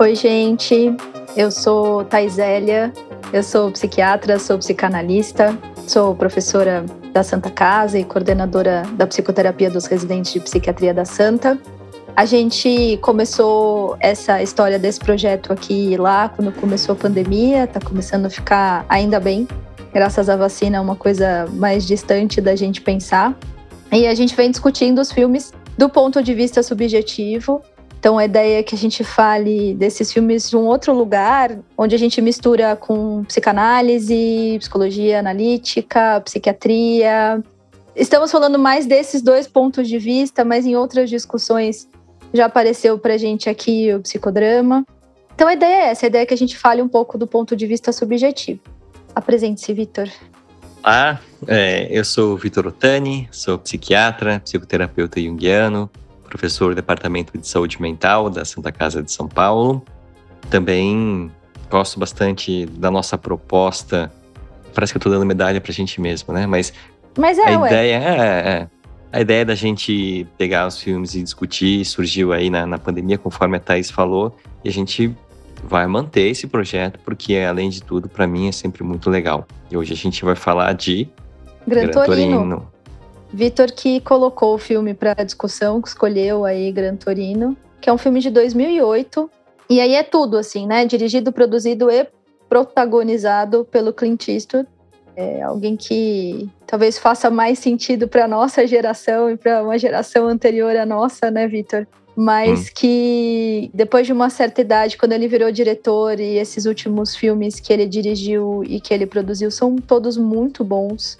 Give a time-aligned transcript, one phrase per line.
[0.00, 0.94] Oi, gente.
[1.36, 2.92] Eu sou Taisélia.
[3.32, 9.86] Eu sou psiquiatra, sou psicanalista, sou professora da Santa Casa e coordenadora da psicoterapia dos
[9.86, 11.58] residentes de psiquiatria da Santa.
[12.14, 18.26] A gente começou essa história desse projeto aqui lá quando começou a pandemia, tá começando
[18.26, 19.48] a ficar ainda bem,
[19.92, 23.36] graças à vacina, uma coisa mais distante da gente pensar.
[23.90, 27.60] E a gente vem discutindo os filmes do ponto de vista subjetivo.
[28.08, 31.94] Então a ideia é que a gente fale desses filmes de um outro lugar, onde
[31.94, 37.44] a gente mistura com psicanálise, psicologia analítica, psiquiatria.
[37.94, 41.86] Estamos falando mais desses dois pontos de vista, mas em outras discussões
[42.32, 44.86] já apareceu para a gente aqui o psicodrama.
[45.34, 47.26] Então a ideia é essa, a ideia é que a gente fale um pouco do
[47.26, 48.60] ponto de vista subjetivo.
[49.14, 50.08] Apresente-se, Vitor.
[50.82, 55.90] Olá, é, eu sou Vitor Otani, sou psiquiatra, psicoterapeuta junguiano,
[56.28, 59.82] professor do Departamento de Saúde Mental da Santa Casa de São Paulo.
[60.50, 61.30] Também
[61.70, 64.12] gosto bastante da nossa proposta.
[64.74, 66.46] Parece que eu estou dando medalha para a gente mesmo, né?
[66.46, 66.72] Mas,
[67.16, 67.68] Mas é, a ué.
[67.68, 68.68] ideia é, é,
[69.12, 73.56] a ideia da gente pegar os filmes e discutir surgiu aí na, na pandemia, conforme
[73.56, 75.14] a Thais falou, e a gente
[75.64, 79.46] vai manter esse projeto, porque além de tudo, para mim é sempre muito legal.
[79.70, 81.08] E hoje a gente vai falar de
[81.66, 82.68] Gran, Gran Torino.
[83.32, 87.98] Vitor que colocou o filme para discussão, que escolheu aí Gran Torino, que é um
[87.98, 89.30] filme de 2008.
[89.70, 90.86] E aí é tudo assim, né?
[90.86, 92.06] Dirigido, produzido e
[92.48, 94.66] protagonizado pelo Clint Eastwood.
[95.14, 100.74] É alguém que talvez faça mais sentido para nossa geração e para uma geração anterior
[100.76, 101.86] à nossa, né, Vitor?
[102.16, 102.70] Mas hum.
[102.74, 107.72] que depois de uma certa idade, quando ele virou diretor e esses últimos filmes que
[107.72, 111.18] ele dirigiu e que ele produziu são todos muito bons.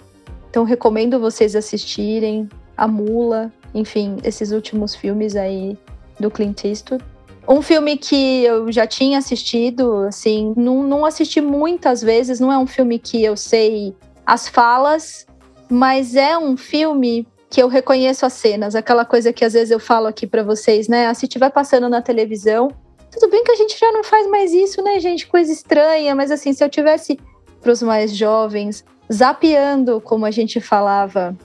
[0.49, 5.77] Então recomendo vocês assistirem A Mula, enfim, esses últimos filmes aí
[6.19, 7.03] do Clint Eastwood.
[7.47, 12.57] Um filme que eu já tinha assistido, assim, não, não assisti muitas vezes, não é
[12.57, 13.95] um filme que eu sei
[14.25, 15.25] as falas,
[15.67, 19.79] mas é um filme que eu reconheço as cenas, aquela coisa que às vezes eu
[19.79, 21.07] falo aqui para vocês, né?
[21.07, 22.69] Ah, se estiver passando na televisão,
[23.11, 25.25] tudo bem que a gente já não faz mais isso, né, gente?
[25.25, 27.19] Coisa estranha, mas assim, se eu tivesse
[27.59, 31.35] para os mais jovens zapeando, como a gente falava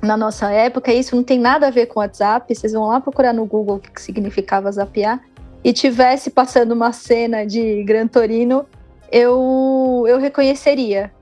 [0.00, 3.32] na nossa época, isso não tem nada a ver com WhatsApp, vocês vão lá procurar
[3.32, 5.20] no Google o que significava zapear,
[5.64, 8.64] e tivesse passando uma cena de Gran Torino,
[9.10, 11.12] eu, eu reconheceria.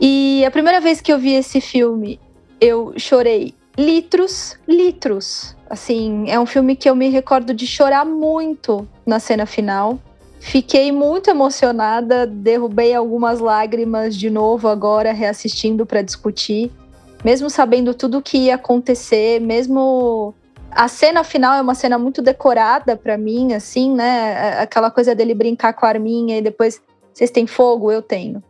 [0.00, 2.20] E a primeira vez que eu vi esse filme,
[2.60, 5.56] eu chorei litros, litros.
[5.68, 9.98] Assim, é um filme que eu me recordo de chorar muito na cena final.
[10.38, 16.70] Fiquei muito emocionada, derrubei algumas lágrimas de novo agora, reassistindo para discutir.
[17.24, 20.34] Mesmo sabendo tudo o que ia acontecer, mesmo
[20.70, 24.60] a cena final é uma cena muito decorada para mim, assim, né?
[24.60, 26.82] Aquela coisa dele brincar com a arminha e depois
[27.12, 28.42] vocês têm fogo, eu tenho.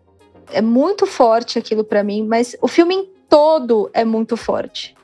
[0.53, 4.96] É muito forte aquilo para mim, mas o filme todo é muito forte.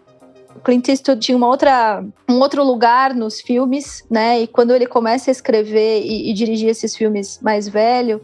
[0.65, 4.41] Clint Eastwood tinha uma outra, um outro lugar nos filmes, né?
[4.41, 8.21] E quando ele começa a escrever e, e dirigir esses filmes mais velho,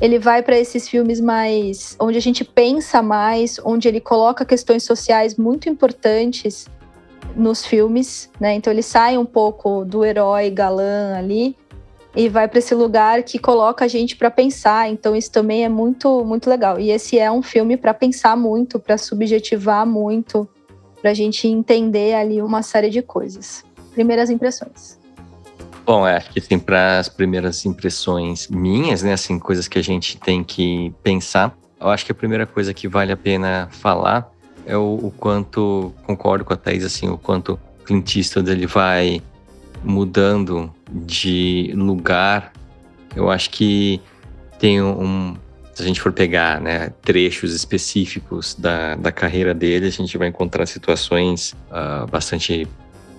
[0.00, 4.82] ele vai para esses filmes mais onde a gente pensa mais, onde ele coloca questões
[4.82, 6.68] sociais muito importantes
[7.34, 8.54] nos filmes, né?
[8.54, 11.56] Então ele sai um pouco do herói galã ali
[12.14, 14.90] e vai para esse lugar que coloca a gente para pensar.
[14.90, 16.78] Então isso também é muito muito legal.
[16.78, 20.48] E esse é um filme para pensar muito, para subjetivar muito,
[21.06, 23.64] para a gente entender ali uma série de coisas.
[23.92, 24.98] Primeiras impressões.
[25.84, 29.82] Bom, é, acho que assim, para as primeiras impressões minhas, né, assim, coisas que a
[29.82, 34.28] gente tem que pensar, eu acho que a primeira coisa que vale a pena falar
[34.66, 39.22] é o, o quanto, concordo com a Thais, assim, o quanto Clint Eastwood ele vai
[39.84, 42.52] mudando de lugar.
[43.14, 44.00] Eu acho que
[44.58, 45.36] tem um,
[45.76, 50.28] se a gente for pegar né, trechos específicos da, da carreira dele, a gente vai
[50.28, 52.66] encontrar situações uh, bastante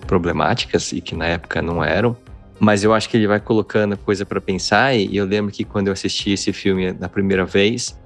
[0.08, 2.16] problemáticas e que na época não eram.
[2.58, 4.92] Mas eu acho que ele vai colocando coisa para pensar.
[4.96, 7.96] E eu lembro que quando eu assisti esse filme na primeira vez,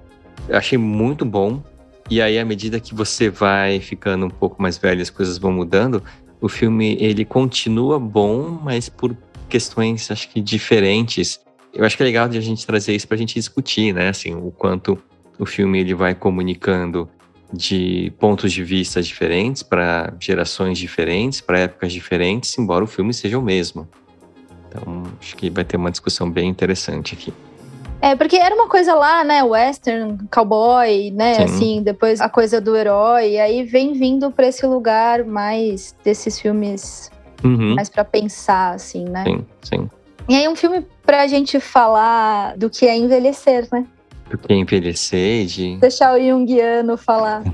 [0.47, 1.63] eu achei muito bom.
[2.11, 5.51] E aí, à medida que você vai ficando um pouco mais velho, as coisas vão
[5.51, 6.03] mudando.
[6.43, 9.17] O filme ele continua bom, mas por
[9.49, 11.41] questões acho que diferentes
[11.75, 14.09] eu acho que é legal de a gente trazer isso para a gente discutir, né?
[14.09, 14.99] Assim, o quanto
[15.39, 17.09] o filme ele vai comunicando
[17.53, 23.39] de pontos de vista diferentes para gerações diferentes, para épocas diferentes, embora o filme seja
[23.39, 23.89] o mesmo.
[24.69, 27.33] Então, acho que vai ter uma discussão bem interessante aqui.
[28.01, 31.43] É, porque era uma coisa lá, né, western, cowboy, né, Sim.
[31.45, 36.41] assim, depois a coisa do herói, e aí vem vindo para esse lugar mais desses
[36.41, 37.13] filmes
[37.45, 37.77] uhum.
[37.77, 39.25] mais para pensar, assim, né?
[39.25, 39.91] Sim, sim.
[40.29, 43.87] E aí um filme pra gente falar do que é envelhecer, né?
[44.31, 45.77] Do que é envelhecer, de...
[45.77, 47.43] Deixar o Jungiano falar.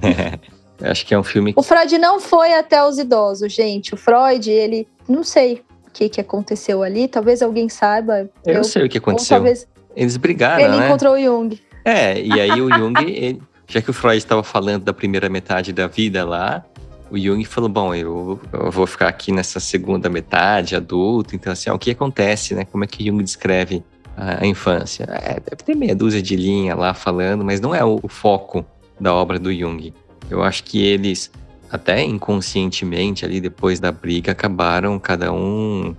[0.81, 1.53] Acho que é um filme.
[1.57, 3.95] O Freud não foi até os idosos, gente.
[3.95, 4.87] O Freud, ele.
[5.09, 7.09] Não sei o que, que aconteceu ali.
[7.09, 8.31] Talvez alguém saiba.
[8.47, 9.39] Eu, eu sei o que aconteceu.
[9.39, 9.67] Talvez...
[9.97, 10.63] Eles brigaram.
[10.63, 10.87] Ele né?
[10.87, 11.61] encontrou o Jung.
[11.85, 13.43] É, e aí o Jung, ele...
[13.67, 16.65] já que o Freud estava falando da primeira metade da vida lá,
[17.11, 21.35] o Jung falou: Bom, eu, eu, vou ficar aqui nessa segunda metade, adulto.
[21.35, 22.65] Então, assim, ó, o que acontece, né?
[22.65, 23.83] Como é que Jung descreve
[24.17, 25.05] a, a infância?
[25.05, 28.65] É, deve ter meia dúzia de linha lá falando, mas não é o, o foco
[29.01, 29.93] da obra do Jung.
[30.31, 31.31] Eu acho que eles,
[31.71, 35.95] até inconscientemente, ali depois da briga, acabaram cada um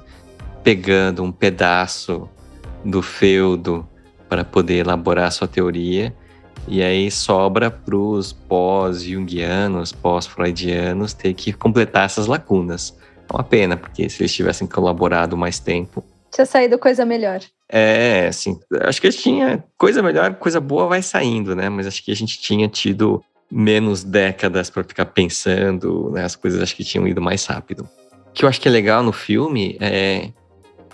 [0.64, 2.30] pegando um pedaço
[2.84, 3.88] do feudo
[4.28, 6.14] para poder elaborar sua teoria.
[6.72, 12.96] E aí sobra para os pós-jungianos, pós-freudianos, ter que completar essas lacunas.
[13.28, 16.04] É uma pena, porque se eles tivessem colaborado mais tempo.
[16.32, 17.40] Tinha saído coisa melhor.
[17.68, 21.70] É, assim, acho que tinha coisa melhor, coisa boa vai saindo, né?
[21.70, 26.24] Mas acho que a gente tinha tido menos décadas para ficar pensando, né?
[26.24, 27.90] As coisas acho que tinham ido mais rápido.
[28.28, 30.30] O que eu acho que é legal no filme é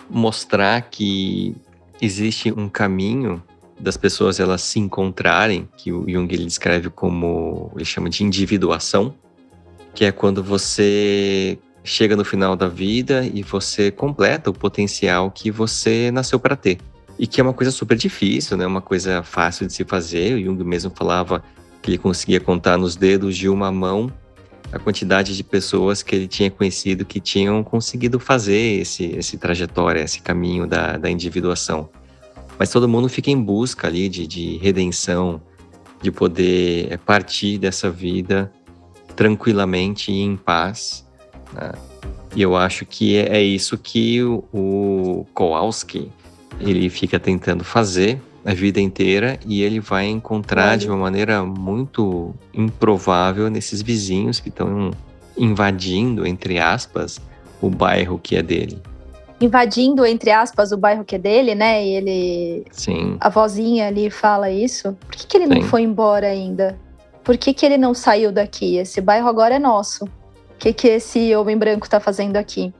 [0.09, 1.53] mostrar que
[2.01, 3.43] existe um caminho
[3.79, 9.13] das pessoas elas se encontrarem, que o Jung ele descreve como, ele chama de individuação,
[9.93, 15.51] que é quando você chega no final da vida e você completa o potencial que
[15.51, 16.79] você nasceu para ter.
[17.17, 18.65] E que é uma coisa super difícil, né?
[18.65, 20.35] Uma coisa fácil de se fazer.
[20.35, 21.41] O Jung mesmo falava
[21.81, 24.11] que ele conseguia contar nos dedos de uma mão
[24.71, 30.01] a quantidade de pessoas que ele tinha conhecido que tinham conseguido fazer esse, esse trajetória,
[30.01, 31.89] esse caminho da, da individuação.
[32.57, 35.41] Mas todo mundo fica em busca ali de, de redenção,
[36.01, 38.51] de poder é, partir dessa vida
[39.15, 41.05] tranquilamente e em paz.
[41.53, 41.71] Né?
[42.35, 46.11] E eu acho que é, é isso que o, o Kowalski
[46.59, 52.33] ele fica tentando fazer a vida inteira e ele vai encontrar de uma maneira muito
[52.53, 54.91] improvável nesses vizinhos que estão
[55.35, 57.19] invadindo, entre aspas,
[57.59, 58.79] o bairro que é dele.
[59.39, 61.85] Invadindo, entre aspas, o bairro que é dele, né?
[61.85, 62.65] E ele.
[62.71, 63.17] Sim.
[63.19, 64.97] A vozinha ali fala isso.
[65.07, 65.53] Por que, que ele Sim.
[65.55, 66.79] não foi embora ainda?
[67.23, 68.77] Por que, que ele não saiu daqui?
[68.77, 70.05] Esse bairro agora é nosso.
[70.05, 72.73] O que, que esse homem branco tá fazendo aqui?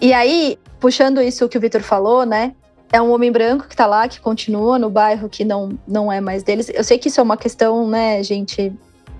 [0.00, 2.54] E aí, puxando isso que o Vitor falou, né?
[2.92, 6.20] é um homem branco que tá lá, que continua no bairro que não, não é
[6.20, 6.70] mais deles.
[6.72, 8.70] Eu sei que isso é uma questão, né, gente,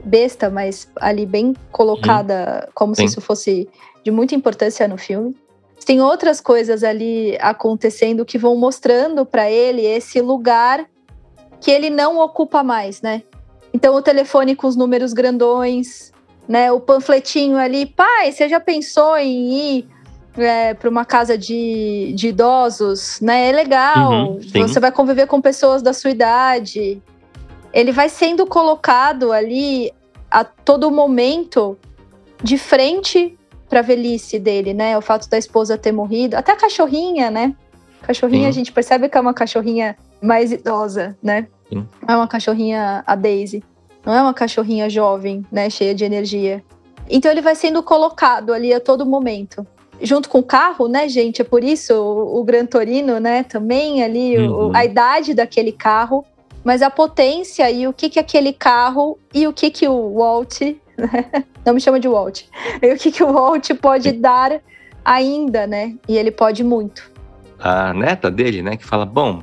[0.05, 3.08] besta, mas ali bem colocada, como Sim.
[3.08, 3.67] se isso fosse
[4.05, 5.35] de muita importância no filme.
[5.84, 10.87] Tem outras coisas ali acontecendo que vão mostrando para ele esse lugar
[11.61, 13.23] que ele não ocupa mais, né?
[13.73, 16.12] Então o telefone com os números grandões,
[16.49, 16.70] né?
[16.73, 19.88] O panfletinho ali, pai, você já pensou em ir
[20.37, 23.49] é, para uma casa de, de idosos, né?
[23.49, 24.12] É legal.
[24.12, 27.00] Uhum, você vai conviver com pessoas da sua idade.
[27.73, 29.93] Ele vai sendo colocado ali
[30.31, 31.78] a todo momento
[32.43, 33.38] de frente
[33.72, 34.98] para a velhice dele, né?
[34.98, 37.54] O fato da esposa ter morrido, até a cachorrinha, né?
[38.02, 38.48] Cachorrinha, Sim.
[38.48, 41.46] a gente percebe que é uma cachorrinha mais idosa, né?
[41.70, 41.88] Sim.
[42.06, 43.64] É uma cachorrinha a Daisy.
[44.04, 45.70] Não é uma cachorrinha jovem, né?
[45.70, 46.62] Cheia de energia.
[47.08, 49.66] Então ele vai sendo colocado ali a todo momento
[50.02, 51.40] junto com o carro, né, gente?
[51.40, 53.42] É por isso o, o Gran Torino, né?
[53.44, 54.68] Também ali uhum.
[54.68, 56.26] o, a idade daquele carro,
[56.62, 60.61] mas a potência e o que que aquele carro e o que que o Walt?
[61.64, 62.42] não me chama de Walt,
[62.80, 64.61] e o que que o Walt pode dar
[65.04, 65.94] ainda, né?
[66.08, 67.11] E ele pode muito.
[67.58, 69.42] A neta dele, né, que fala, bom,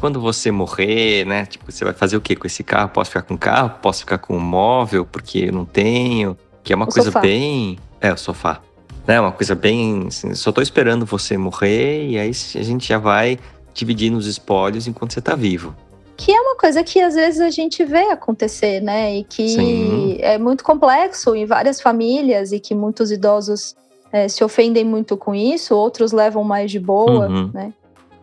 [0.00, 1.46] quando você morrer, né?
[1.46, 2.90] Tipo, você vai fazer o que com esse carro?
[2.90, 3.70] Posso ficar com o carro?
[3.82, 5.04] Posso ficar com o móvel?
[5.04, 6.36] Porque eu não tenho.
[6.62, 7.20] Que é uma o coisa sofá.
[7.20, 7.76] bem.
[8.00, 8.60] É, o sofá
[9.08, 9.18] né?
[9.18, 10.04] Uma coisa bem.
[10.06, 13.38] Assim, só tô esperando você morrer e aí a gente já vai
[13.72, 15.74] dividindo os espólios enquanto você tá vivo.
[16.18, 19.18] Que é uma coisa que às vezes a gente vê acontecer, né?
[19.18, 20.16] E que Sim.
[20.18, 23.76] é muito complexo em várias famílias e que muitos idosos
[24.12, 27.50] é, se ofendem muito com isso, outros levam mais de boa, uhum.
[27.54, 27.72] né?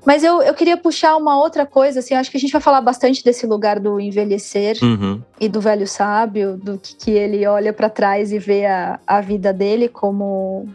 [0.06, 2.82] Mas eu, eu queria puxar uma outra coisa, assim, acho que a gente vai falar
[2.82, 5.22] bastante desse lugar do envelhecer uhum.
[5.40, 9.20] e do velho sábio, do que, que ele olha para trás e vê a, a
[9.22, 10.68] vida dele como,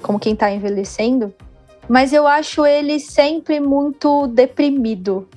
[0.00, 1.32] como quem tá envelhecendo.
[1.88, 5.28] Mas eu acho ele sempre muito deprimido.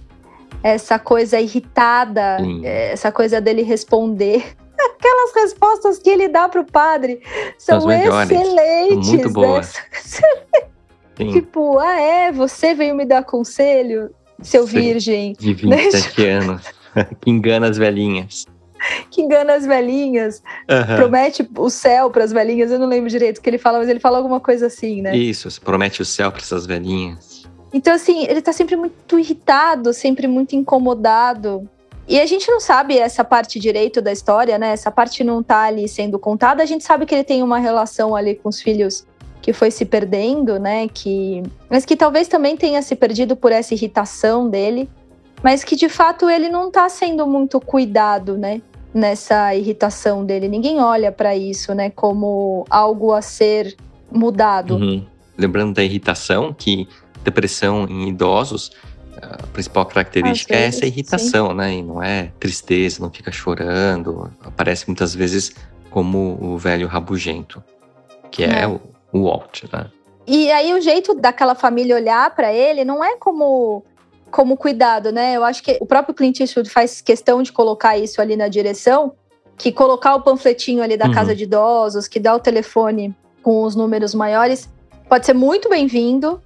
[0.65, 2.65] Essa coisa irritada, Sim.
[2.65, 4.43] essa coisa dele responder
[4.73, 7.21] aquelas respostas que ele dá pro padre
[7.55, 9.09] são excelentes.
[9.09, 9.73] Muito boas.
[11.17, 11.31] Né?
[11.31, 14.81] Tipo, ah, é, você veio me dar conselho, seu Sim.
[14.81, 15.33] virgem.
[15.39, 16.29] De 27 né?
[16.35, 16.61] anos.
[17.21, 18.45] que engana as velhinhas.
[19.09, 20.43] Que engana as velhinhas.
[20.69, 20.95] Uhum.
[20.97, 22.69] Promete o céu para as velhinhas.
[22.69, 25.15] Eu não lembro direito o que ele fala, mas ele fala alguma coisa assim, né?
[25.15, 27.34] Isso, promete o céu para essas velhinhas.
[27.75, 31.69] Então, assim, ele tá sempre muito irritado, sempre muito incomodado.
[32.07, 34.69] E a gente não sabe essa parte direito da história, né?
[34.69, 36.63] Essa parte não tá ali sendo contada.
[36.63, 39.05] A gente sabe que ele tem uma relação ali com os filhos
[39.41, 40.87] que foi se perdendo, né?
[40.87, 44.89] Que, mas que talvez também tenha se perdido por essa irritação dele,
[45.43, 48.61] mas que de fato ele não tá sendo muito cuidado, né?
[48.93, 50.47] Nessa irritação dele.
[50.47, 51.89] Ninguém olha para isso, né?
[51.89, 53.75] Como algo a ser
[54.09, 54.75] mudado.
[54.75, 55.05] Uhum.
[55.37, 56.87] Lembrando da irritação, que
[57.25, 58.71] depressão em idosos
[59.21, 61.55] a principal característica é essa irritação, sim.
[61.55, 61.73] né?
[61.75, 64.31] E não é tristeza, não fica chorando.
[64.43, 65.55] Aparece muitas vezes
[65.89, 67.63] como o velho rabugento,
[68.29, 69.87] que é, é o, o Walt, né?
[70.27, 73.83] E aí o jeito daquela família olhar para ele não é como
[74.31, 75.37] como cuidado, né?
[75.37, 79.13] Eu acho que o próprio Clint Eastwood faz questão de colocar isso ali na direção,
[79.55, 81.13] que colocar o panfletinho ali da uhum.
[81.13, 84.67] casa de idosos, que dá o telefone com os números maiores,
[85.07, 86.41] pode ser muito bem-vindo,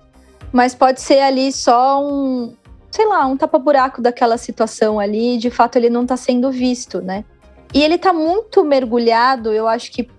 [0.52, 2.54] mas pode ser ali só um,
[2.92, 7.24] sei lá, um tapa-buraco daquela situação ali, de fato ele não está sendo visto, né?
[7.74, 10.10] E ele está muito mergulhado, eu acho que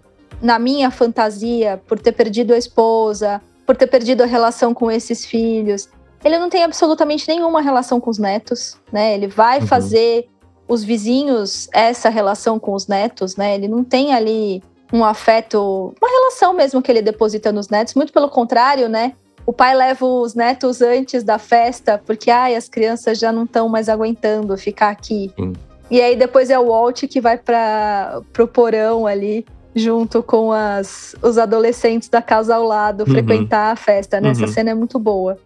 [0.41, 5.25] na minha fantasia, por ter perdido a esposa, por ter perdido a relação com esses
[5.25, 5.89] filhos.
[6.25, 9.15] Ele não tem absolutamente nenhuma relação com os netos, né?
[9.15, 9.67] Ele vai uhum.
[9.67, 10.29] fazer
[10.67, 13.55] os vizinhos essa relação com os netos, né?
[13.55, 18.13] Ele não tem ali um afeto, uma relação mesmo que ele deposita nos netos, muito
[18.13, 19.15] pelo contrário, né?
[19.51, 23.69] O pai leva os netos antes da festa, porque ai, as crianças já não estão
[23.69, 25.33] mais aguentando ficar aqui.
[25.37, 25.55] Sim.
[25.91, 31.17] E aí depois é o Walt que vai para pro porão ali, junto com as,
[31.21, 33.07] os adolescentes da casa ao lado, uhum.
[33.11, 34.21] frequentar a festa.
[34.21, 34.29] Né?
[34.29, 34.33] Uhum.
[34.35, 35.37] Essa cena é muito boa.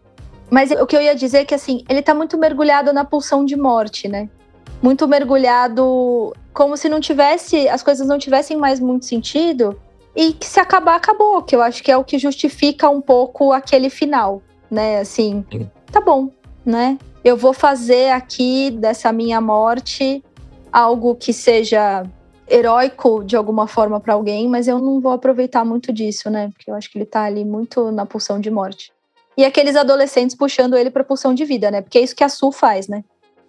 [0.50, 3.42] Mas o que eu ia dizer é que assim, ele tá muito mergulhado na pulsão
[3.42, 4.28] de morte, né?
[4.82, 9.74] Muito mergulhado como se não tivesse, as coisas não tivessem mais muito sentido
[10.14, 13.52] e que se acabar, acabou, que eu acho que é o que justifica um pouco
[13.52, 14.98] aquele final, né?
[14.98, 15.44] Assim,
[15.90, 16.30] tá bom,
[16.64, 16.98] né?
[17.24, 20.22] Eu vou fazer aqui dessa minha morte
[20.72, 22.04] algo que seja
[22.48, 26.50] heróico de alguma forma para alguém, mas eu não vou aproveitar muito disso, né?
[26.50, 28.92] Porque eu acho que ele tá ali muito na pulsão de morte.
[29.36, 31.80] E aqueles adolescentes puxando ele para pulsão de vida, né?
[31.80, 33.02] Porque é isso que a Sul faz, né?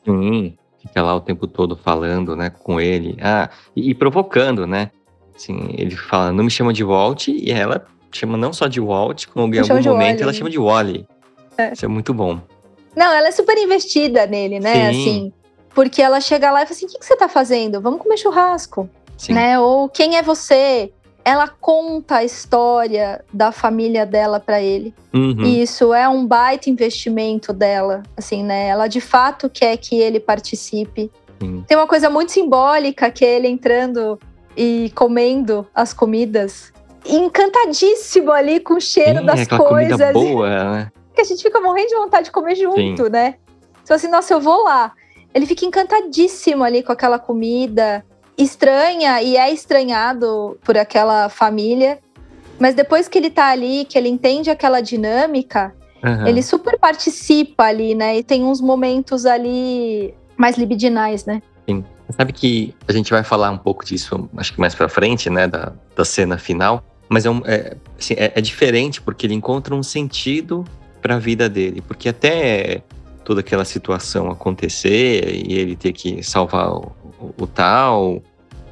[0.03, 3.17] Sim, fica lá o tempo todo falando, né, com ele.
[3.21, 4.91] Ah, e, e provocando, né?
[5.35, 9.25] Assim, ele fala, não me chama de Walt, e ela chama não só de Walt,
[9.27, 11.05] como em algum momento ela chama de Wally.
[11.57, 11.73] É.
[11.73, 12.39] Isso é muito bom.
[12.95, 14.91] Não, ela é super investida nele, né?
[14.91, 15.01] Sim.
[15.01, 15.33] Assim,
[15.73, 17.81] porque ela chega lá e fala assim: o que, que você tá fazendo?
[17.81, 18.89] Vamos comer churrasco.
[19.17, 19.33] Sim.
[19.33, 19.59] Né?
[19.59, 20.91] Ou quem é você?
[21.23, 24.93] Ela conta a história da família dela para ele.
[25.11, 25.41] Uhum.
[25.43, 28.67] E isso é um baita investimento dela, assim, né?
[28.67, 31.11] Ela de fato quer que ele participe.
[31.41, 31.63] Sim.
[31.67, 34.19] Tem uma coisa muito simbólica que é ele entrando
[34.55, 36.73] e comendo as comidas,
[37.05, 39.97] encantadíssimo ali com o cheiro Sim, das coisas.
[39.97, 40.91] Comida boa, né?
[41.13, 43.09] Que a gente fica morrendo de vontade de comer junto, Sim.
[43.09, 43.35] né?
[43.83, 44.91] Então assim, nossa, eu vou lá.
[45.33, 48.05] Ele fica encantadíssimo ali com aquela comida,
[48.37, 51.99] estranha e é estranhado por aquela família.
[52.59, 56.25] Mas depois que ele tá ali, que ele entende aquela dinâmica, uhum.
[56.25, 58.17] ele super participa ali, né?
[58.17, 61.41] E tem uns momentos ali mais libidinais, né?
[61.67, 61.83] Sim.
[62.11, 65.47] Sabe que a gente vai falar um pouco disso, acho que mais pra frente, né,
[65.47, 69.73] da, da cena final, mas é, um, é, assim, é, é diferente porque ele encontra
[69.73, 70.65] um sentido
[71.01, 72.83] para a vida dele, porque até
[73.23, 78.21] toda aquela situação acontecer e ele ter que salvar o, o, o tal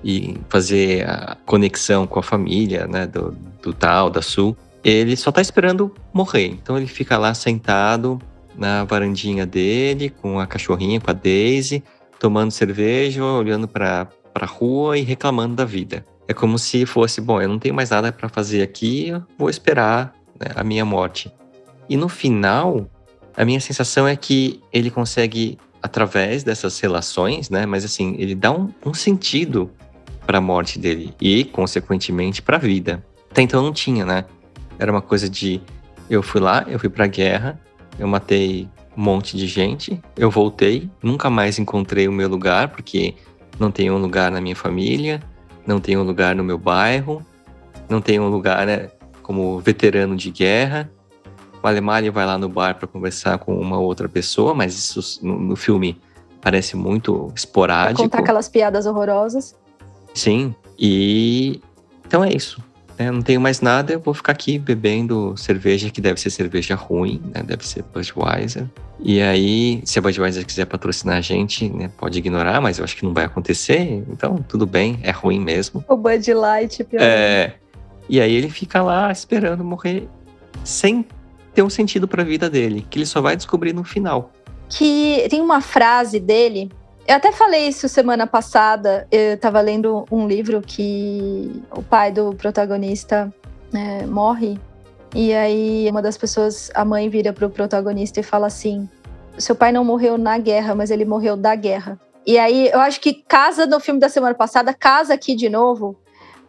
[0.04, 5.32] e fazer a conexão com a família, né, do, do tal, da Sul, ele só
[5.32, 6.48] tá esperando morrer.
[6.48, 8.22] Então ele fica lá sentado
[8.56, 11.84] na varandinha dele com a cachorrinha, com a Daisy,
[12.24, 16.06] tomando cerveja, olhando para a rua e reclamando da vida.
[16.26, 20.14] É como se fosse, bom, eu não tenho mais nada para fazer aqui, vou esperar
[20.40, 21.30] né, a minha morte.
[21.90, 22.90] E no final,
[23.36, 28.54] a minha sensação é que ele consegue, através dessas relações, né, mas assim, ele dá
[28.54, 29.70] um, um sentido
[30.26, 33.04] para a morte dele e, consequentemente, para a vida.
[33.30, 34.24] Até então não tinha, né?
[34.80, 35.60] Era uma coisa de
[36.10, 37.60] eu fui lá, eu fui para a guerra,
[38.00, 40.00] eu matei um monte de gente.
[40.16, 43.16] Eu voltei, nunca mais encontrei o meu lugar, porque
[43.60, 45.22] não tenho um lugar na minha família,
[45.66, 47.26] não tenho um lugar no meu bairro,
[47.90, 48.90] não tenho um lugar né,
[49.22, 50.90] como veterano de guerra.
[51.62, 55.40] O Alemania vai lá no bar para conversar com uma outra pessoa, mas isso no,
[55.40, 56.00] no filme
[56.42, 57.96] parece muito esporádico.
[57.96, 59.56] Pra contar aquelas piadas horrorosas.
[60.14, 61.62] Sim, e
[62.06, 62.62] então é isso.
[62.98, 66.76] É, não tenho mais nada, eu vou ficar aqui bebendo cerveja que deve ser cerveja
[66.76, 67.42] ruim, né?
[67.44, 68.66] Deve ser Budweiser.
[69.00, 72.96] E aí, se a Budweiser quiser patrocinar a gente, né, pode ignorar, mas eu acho
[72.96, 74.04] que não vai acontecer.
[74.10, 75.84] Então, tudo bem, é ruim mesmo.
[75.88, 77.02] O Bud Light, pior.
[77.02, 77.56] É.
[78.08, 80.08] E aí ele fica lá esperando morrer
[80.64, 81.06] sem
[81.54, 84.32] ter um sentido para a vida dele, que ele só vai descobrir no final.
[84.70, 86.70] Que tem uma frase dele
[87.06, 89.08] eu até falei isso semana passada.
[89.12, 93.34] Eu estava lendo um livro que o pai do protagonista
[93.72, 94.60] né, morre.
[95.14, 98.88] E aí uma das pessoas, a mãe vira pro protagonista e fala assim:
[99.38, 102.00] seu pai não morreu na guerra, mas ele morreu da guerra.
[102.26, 105.98] E aí eu acho que casa no filme da semana passada, casa aqui de novo,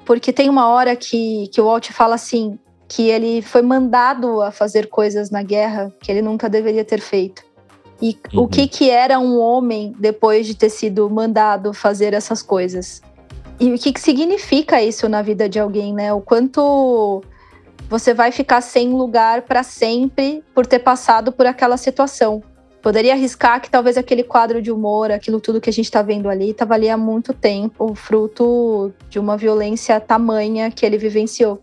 [0.04, 2.58] porque tem uma hora que, que o Walt fala assim:
[2.88, 7.42] que ele foi mandado a fazer coisas na guerra que ele nunca deveria ter feito.
[8.00, 8.42] E uhum.
[8.42, 13.00] o que, que era um homem depois de ter sido mandado fazer essas coisas?
[13.58, 16.12] E o que, que significa isso na vida de alguém, né?
[16.12, 17.22] O quanto
[17.88, 22.42] você vai ficar sem lugar para sempre por ter passado por aquela situação.
[22.82, 26.28] Poderia arriscar que talvez aquele quadro de humor, aquilo tudo que a gente está vendo
[26.28, 31.62] ali, estava ali há muito tempo, fruto de uma violência tamanha que ele vivenciou.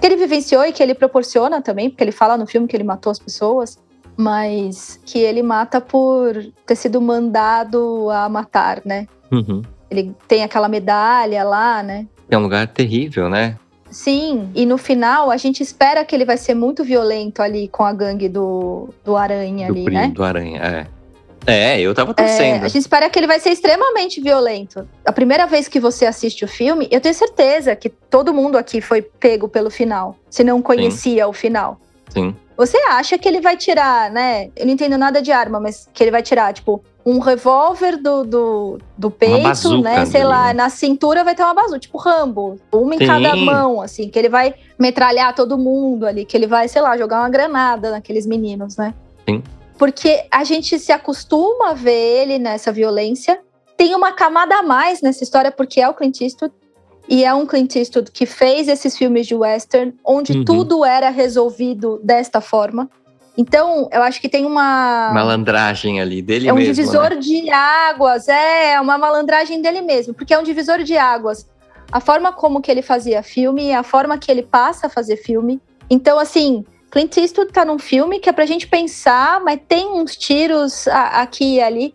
[0.00, 2.84] Que ele vivenciou e que ele proporciona também, porque ele fala no filme que ele
[2.84, 3.78] matou as pessoas
[4.18, 6.34] mas que ele mata por
[6.66, 9.06] ter sido mandado a matar, né?
[9.30, 9.62] Uhum.
[9.88, 12.04] Ele tem aquela medalha lá, né?
[12.28, 13.56] É um lugar terrível, né?
[13.88, 17.84] Sim, e no final a gente espera que ele vai ser muito violento ali com
[17.84, 20.08] a gangue do, do Aranha do ali, né?
[20.08, 20.98] Do Aranha, é.
[21.46, 22.62] É, eu tava torcendo.
[22.62, 24.86] É, a gente espera que ele vai ser extremamente violento.
[25.06, 28.80] A primeira vez que você assiste o filme, eu tenho certeza que todo mundo aqui
[28.80, 31.30] foi pego pelo final, se não conhecia Sim.
[31.30, 31.80] o final.
[32.10, 32.34] Sim.
[32.58, 34.50] Você acha que ele vai tirar, né?
[34.56, 38.24] Eu não entendo nada de arma, mas que ele vai tirar, tipo, um revólver do,
[38.24, 40.04] do, do peito, né?
[40.04, 42.58] Sei lá, na cintura vai ter uma bazuca, tipo Rambo.
[42.72, 43.06] Uma em Sim.
[43.06, 46.98] cada mão, assim, que ele vai metralhar todo mundo ali, que ele vai, sei lá,
[46.98, 48.92] jogar uma granada naqueles meninos, né?
[49.24, 49.40] Sim.
[49.78, 53.40] Porque a gente se acostuma a ver ele nessa violência.
[53.76, 56.52] Tem uma camada a mais nessa história, porque é o Clint Eastwood.
[57.08, 60.44] E é um Clint Eastwood que fez esses filmes de western, onde uhum.
[60.44, 62.88] tudo era resolvido desta forma.
[63.36, 65.10] Então, eu acho que tem uma.
[65.14, 66.58] Malandragem ali dele é mesmo.
[66.58, 67.16] É um divisor né?
[67.16, 71.48] de águas, é uma malandragem dele mesmo, porque é um divisor de águas.
[71.90, 75.62] A forma como que ele fazia filme, a forma que ele passa a fazer filme.
[75.88, 80.14] Então, assim, Clint Eastwood tá num filme que é pra gente pensar, mas tem uns
[80.14, 81.94] tiros aqui e ali.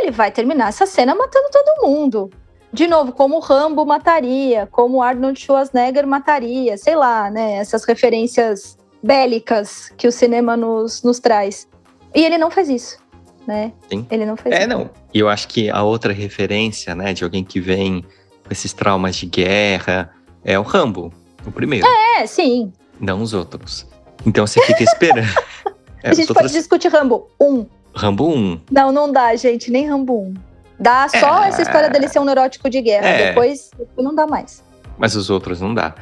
[0.00, 2.30] Ele vai terminar essa cena matando todo mundo
[2.72, 7.54] de novo, como Rambo mataria, como Arnold Schwarzenegger mataria, sei lá, né?
[7.54, 11.68] Essas referências bélicas que o cinema nos, nos traz.
[12.14, 12.98] E ele não faz isso,
[13.46, 13.72] né?
[13.90, 14.06] Sim.
[14.10, 14.64] Ele não faz é, isso.
[14.64, 14.90] É, não.
[15.12, 19.16] E eu acho que a outra referência, né, de alguém que vem com esses traumas
[19.16, 20.10] de guerra
[20.42, 21.12] é o Rambo,
[21.46, 21.86] o primeiro.
[22.16, 22.72] É, sim.
[22.98, 23.86] Não os outros.
[24.24, 25.28] Então você fica esperando.
[26.02, 26.52] é, a gente pode outros...
[26.52, 27.66] discutir Rambo 1.
[27.94, 28.60] Rambo 1.
[28.70, 30.51] Não, não dá, gente, nem Rambo 1.
[30.82, 31.48] Dá só é...
[31.48, 33.06] essa história dele ser um neurótico de guerra.
[33.06, 33.28] É...
[33.28, 34.64] Depois, depois não dá mais.
[34.98, 35.94] Mas os outros não dá.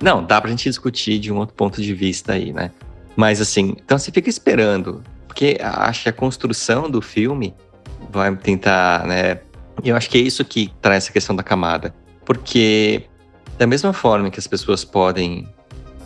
[0.00, 2.70] Não, dá pra gente discutir de um outro ponto de vista aí, né?
[3.16, 5.02] Mas assim, então você fica esperando.
[5.26, 7.54] Porque acho que a construção do filme
[8.10, 9.40] vai tentar, né?
[9.84, 11.94] Eu acho que é isso que traz essa questão da camada.
[12.24, 13.04] Porque
[13.58, 15.46] da mesma forma que as pessoas podem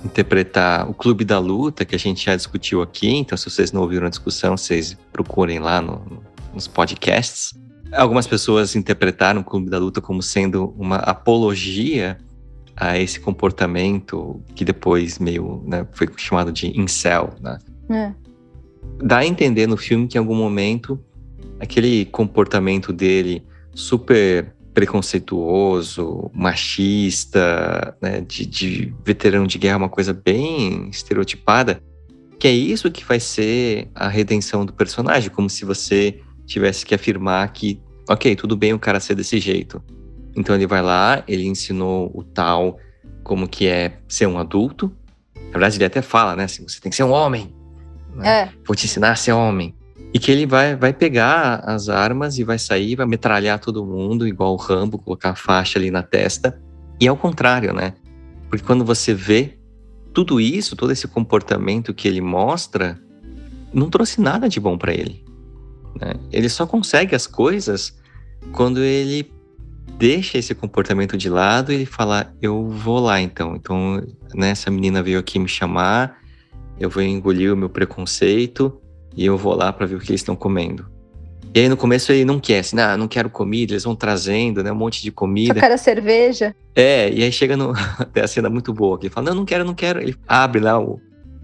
[0.04, 3.82] interpretar o Clube da Luta, que a gente já discutiu aqui, então se vocês não
[3.82, 7.54] ouviram a discussão, vocês procurem lá no, nos podcasts.
[7.94, 12.18] Algumas pessoas interpretaram o Clube da Luta como sendo uma apologia
[12.76, 17.58] a esse comportamento que depois meio né, foi chamado de incel, né?
[17.88, 18.12] É.
[19.02, 20.98] Dá a entender no filme que em algum momento
[21.60, 30.88] aquele comportamento dele super preconceituoso, machista, né, de, de veterano de guerra, uma coisa bem
[30.90, 31.80] estereotipada,
[32.40, 36.94] que é isso que vai ser a redenção do personagem, como se você tivesse que
[36.94, 39.82] afirmar que, ok, tudo bem o cara ser desse jeito.
[40.36, 42.78] Então ele vai lá, ele ensinou o tal
[43.22, 44.92] como que é ser um adulto.
[45.46, 46.44] Na verdade, ele até fala, né?
[46.44, 47.54] Assim, você tem que ser um homem.
[48.14, 48.42] Né?
[48.42, 48.48] É.
[48.66, 49.74] Vou te ensinar a ser homem.
[50.12, 54.28] E que ele vai, vai pegar as armas e vai sair, vai metralhar todo mundo,
[54.28, 56.60] igual o Rambo, colocar a faixa ali na testa.
[57.00, 57.94] E é o contrário, né?
[58.48, 59.58] Porque quando você vê
[60.12, 63.00] tudo isso, todo esse comportamento que ele mostra,
[63.72, 65.23] não trouxe nada de bom para ele.
[66.00, 66.14] Né?
[66.32, 67.96] Ele só consegue as coisas
[68.52, 69.30] quando ele
[69.98, 73.56] deixa esse comportamento de lado e ele fala: Eu vou lá então.
[73.56, 74.02] Então,
[74.34, 76.18] né, essa menina veio aqui me chamar,
[76.78, 78.80] eu vou engolir o meu preconceito
[79.16, 80.92] e eu vou lá para ver o que eles estão comendo.
[81.54, 84.60] E aí no começo ele não quer, assim, ah, não quero comida, eles vão trazendo,
[84.60, 85.54] né, um monte de comida.
[85.54, 86.54] Só quero cerveja.
[86.74, 89.44] É, e aí chega no, até a cena muito boa, que ele fala, não, não
[89.44, 90.00] quero, não quero.
[90.00, 91.00] Ele abre lá o,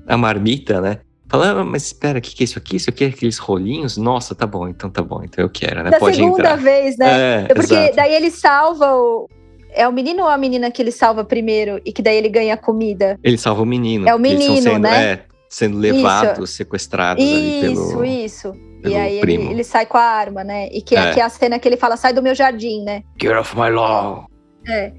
[0.08, 0.98] a marmita, né,
[1.30, 2.74] Fala, ah, mas espera, o que, que é isso aqui?
[2.74, 3.96] Isso aqui é aqueles rolinhos?
[3.96, 5.90] Nossa, tá bom, então tá bom, então eu quero, né?
[5.90, 6.56] Da Pode segunda entrar.
[6.56, 7.06] vez, né?
[7.06, 7.96] É, é porque exato.
[7.96, 9.28] daí ele salva o.
[9.72, 12.56] É o menino ou a menina que ele salva primeiro e que daí ele ganha
[12.56, 13.16] comida?
[13.22, 14.08] Ele salva o menino.
[14.08, 15.12] É o menino, sendo, né?
[15.12, 16.56] É, sendo levados, isso.
[16.56, 18.04] sequestrados isso, ali pelo.
[18.04, 18.70] Isso, isso.
[18.84, 20.68] E aí ele, ele, sai com a arma, né?
[20.72, 20.98] E que é.
[20.98, 23.04] aqui é a cena que ele fala: sai do meu jardim, né?
[23.22, 24.24] Get off my lawn.
[24.66, 24.92] É.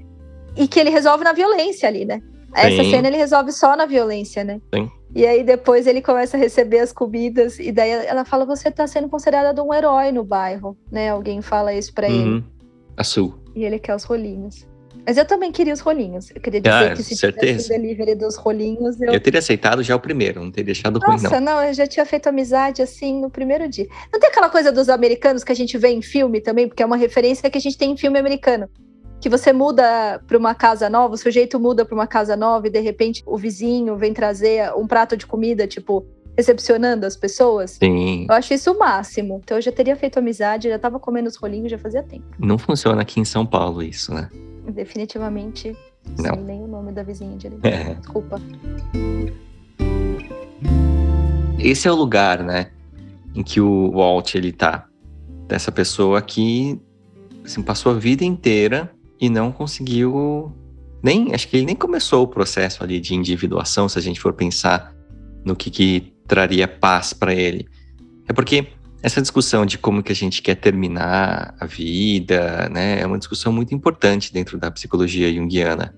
[0.56, 2.22] E que ele resolve na violência ali, né?
[2.54, 2.90] Essa Sim.
[2.90, 4.60] cena ele resolve só na violência, né?
[4.74, 4.90] Sim.
[5.14, 8.86] E aí depois ele começa a receber as comidas e daí ela fala: "Você tá
[8.86, 11.10] sendo considerada um herói no bairro", né?
[11.10, 12.36] Alguém fala isso para uhum.
[12.36, 12.44] ele.
[12.96, 13.34] A Sul.
[13.54, 14.66] E ele quer os rolinhos.
[15.04, 16.30] Mas eu também queria os rolinhos.
[16.30, 17.46] Eu queria dizer ah, que se certeza.
[17.46, 19.12] tivesse o delivery dos rolinhos, eu...
[19.12, 21.30] eu teria aceitado já o primeiro, não teria deixado Nossa, ruim, não.
[21.30, 23.88] Nossa, não, eu já tinha feito amizade assim no primeiro dia.
[24.12, 26.86] Não tem aquela coisa dos americanos que a gente vê em filme também, porque é
[26.86, 28.68] uma referência que a gente tem em filme americano
[29.22, 32.70] que você muda para uma casa nova, o sujeito muda para uma casa nova e
[32.70, 36.04] de repente o vizinho vem trazer um prato de comida, tipo,
[36.36, 37.78] recepcionando as pessoas.
[37.80, 38.26] Sim.
[38.28, 39.40] Eu acho isso o máximo.
[39.44, 42.24] Então eu já teria feito amizade, já tava comendo os rolinhos já fazia tempo.
[42.36, 44.28] Não funciona aqui em São Paulo isso, né?
[44.68, 45.76] Definitivamente.
[46.18, 46.34] Não.
[46.34, 47.64] Sei nem o nome da vizinha direito.
[47.64, 47.94] É.
[47.94, 48.42] Desculpa.
[51.60, 52.72] Esse é o lugar, né,
[53.36, 54.88] em que o Walt ele tá.
[55.46, 56.80] Dessa pessoa que
[57.44, 60.52] assim, passou a vida inteira e não conseguiu
[61.00, 64.32] nem acho que ele nem começou o processo ali de individuação se a gente for
[64.32, 64.92] pensar
[65.44, 67.68] no que, que traria paz para ele.
[68.28, 68.66] É porque
[69.00, 73.52] essa discussão de como que a gente quer terminar a vida né é uma discussão
[73.52, 75.94] muito importante dentro da psicologia junguiana.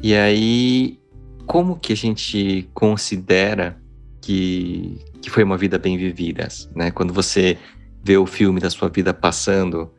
[0.00, 1.00] E aí
[1.46, 3.76] como que a gente considera
[4.20, 6.92] que, que foi uma vida bem vivida né?
[6.92, 7.58] Quando você
[8.00, 9.90] vê o filme da sua vida passando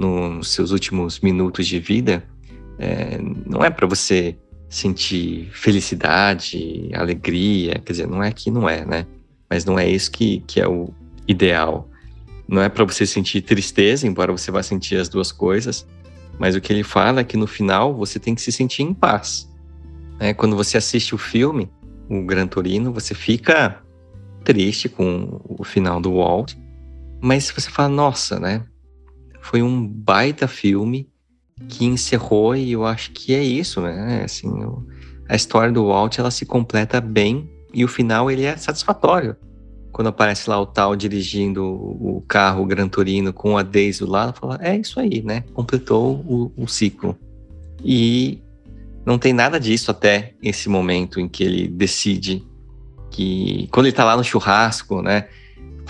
[0.00, 2.24] nos seus últimos minutos de vida,
[2.78, 4.34] é, não é para você
[4.66, 9.06] sentir felicidade, alegria, quer dizer, não é que não é, né?
[9.48, 10.88] Mas não é isso que, que é o
[11.28, 11.90] ideal.
[12.48, 15.86] Não é para você sentir tristeza, embora você vá sentir as duas coisas,
[16.38, 18.94] mas o que ele fala é que no final você tem que se sentir em
[18.94, 19.48] paz.
[20.18, 20.32] Né?
[20.32, 21.70] Quando você assiste o filme,
[22.08, 23.82] o Gran Torino, você fica
[24.44, 26.54] triste com o final do Walt,
[27.20, 28.64] mas você fala, nossa, né?
[29.40, 31.08] Foi um baita filme
[31.68, 34.22] que encerrou e eu acho que é isso, né?
[34.24, 34.86] Assim, o,
[35.28, 39.36] a história do Walt ela se completa bem e o final ele é satisfatório.
[39.92, 44.10] Quando aparece lá o tal dirigindo o carro o Gran Torino com a Daisy do
[44.10, 45.44] lado, fala, é isso aí, né?
[45.52, 47.18] Completou o, o ciclo.
[47.84, 48.40] E
[49.04, 52.44] não tem nada disso até esse momento em que ele decide
[53.10, 55.26] que quando ele tá lá no churrasco, né?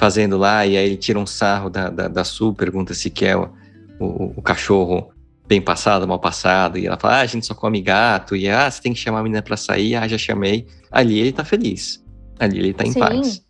[0.00, 3.36] Fazendo lá, e aí ele tira um sarro da, da, da Su, pergunta se quer
[3.36, 3.50] o,
[4.00, 5.10] o, o, cachorro
[5.46, 8.70] bem passado, mal passado, e ela fala, ah, a gente só come gato, e ah,
[8.70, 10.66] você tem que chamar a menina pra sair, ah, já chamei.
[10.90, 12.02] Ali ele tá feliz,
[12.38, 13.44] ali ele tá em sim, paz.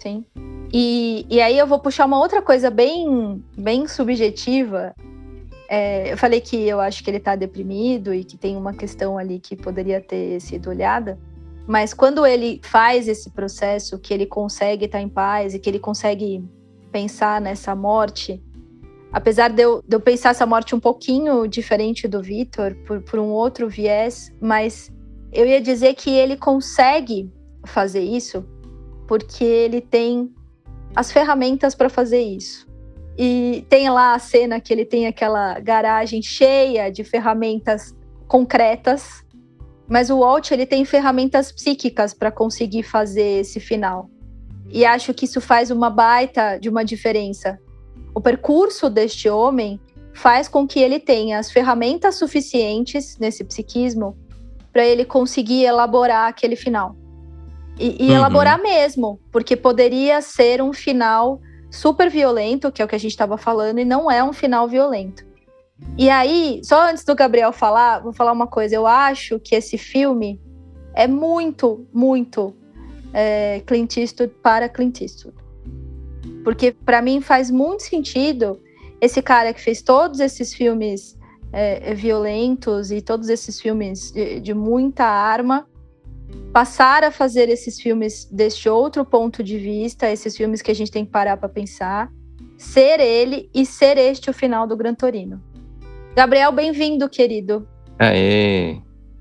[0.00, 0.24] Sim,
[0.72, 4.94] e, e aí eu vou puxar uma outra coisa bem, bem subjetiva,
[5.68, 9.18] é, eu falei que eu acho que ele tá deprimido e que tem uma questão
[9.18, 11.18] ali que poderia ter sido olhada,
[11.68, 15.78] mas quando ele faz esse processo, que ele consegue estar em paz e que ele
[15.78, 16.42] consegue
[16.90, 18.42] pensar nessa morte,
[19.12, 23.20] apesar de eu, de eu pensar essa morte um pouquinho diferente do Vitor, por, por
[23.20, 24.90] um outro viés, mas
[25.30, 27.30] eu ia dizer que ele consegue
[27.66, 28.48] fazer isso
[29.06, 30.32] porque ele tem
[30.96, 32.66] as ferramentas para fazer isso.
[33.18, 37.94] E tem lá a cena que ele tem aquela garagem cheia de ferramentas
[38.26, 39.22] concretas
[39.88, 44.10] mas o Walt ele tem ferramentas psíquicas para conseguir fazer esse final.
[44.70, 47.58] E acho que isso faz uma baita de uma diferença.
[48.14, 49.80] O percurso deste homem
[50.12, 54.16] faz com que ele tenha as ferramentas suficientes nesse psiquismo
[54.72, 56.94] para ele conseguir elaborar aquele final.
[57.78, 58.16] E, e uhum.
[58.16, 63.12] elaborar mesmo, porque poderia ser um final super violento, que é o que a gente
[63.12, 65.24] estava falando, e não é um final violento.
[65.96, 68.74] E aí, só antes do Gabriel falar, vou falar uma coisa.
[68.74, 70.40] Eu acho que esse filme
[70.94, 72.54] é muito, muito
[73.12, 75.36] é, Clint Eastwood para Clint Eastwood.
[76.44, 78.60] Porque para mim faz muito sentido
[79.00, 81.16] esse cara que fez todos esses filmes
[81.52, 85.66] é, violentos e todos esses filmes de, de muita arma
[86.52, 90.90] passar a fazer esses filmes deste outro ponto de vista, esses filmes que a gente
[90.90, 92.10] tem que parar para pensar,
[92.56, 95.42] ser ele e ser este o final do Gran Torino.
[96.18, 97.64] Gabriel, bem-vindo, querido.
[97.96, 98.76] Aê!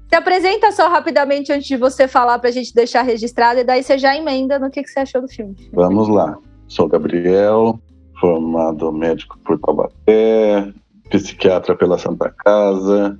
[0.10, 3.84] Se apresenta só rapidamente antes de você falar para a gente deixar registrado e daí
[3.84, 5.56] você já emenda no que, que você achou do filme.
[5.74, 6.36] Vamos lá.
[6.68, 7.80] Sou Gabriel,
[8.20, 10.74] formado médico por Taubaté,
[11.12, 13.16] psiquiatra pela Santa Casa,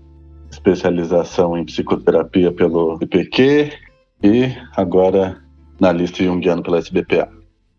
[0.50, 3.70] especialização em psicoterapia pelo IPQ
[4.24, 5.38] e agora
[5.80, 7.30] na lista junguiano pela SBPA.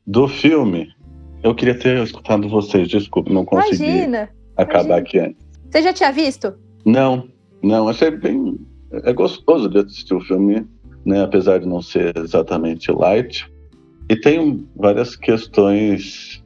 [0.07, 0.95] Do filme,
[1.43, 4.97] eu queria ter escutado vocês, desculpa, não consegui imagina, acabar imagina.
[4.99, 5.48] aqui antes.
[5.71, 6.55] Você já tinha visto?
[6.85, 7.29] Não,
[7.63, 7.89] não.
[7.89, 8.59] Achei bem.
[9.05, 10.67] É gostoso de assistir o filme
[11.09, 13.51] né, apesar de não ser exatamente light.
[14.11, 16.45] E tem várias questões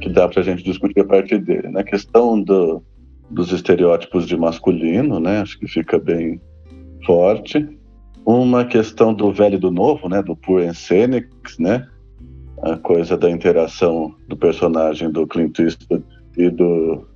[0.00, 1.68] que dá para a gente discutir a partir dele.
[1.68, 1.80] Né?
[1.80, 2.82] A questão do,
[3.30, 5.40] dos estereótipos de masculino, né?
[5.40, 6.40] acho que fica bem
[7.06, 7.66] forte.
[8.24, 10.22] Uma questão do velho e do novo, né?
[10.22, 10.72] do Pure and
[11.58, 11.88] né?
[12.62, 16.04] a coisa da interação do personagem do Clint Eastwood
[16.36, 17.06] e do,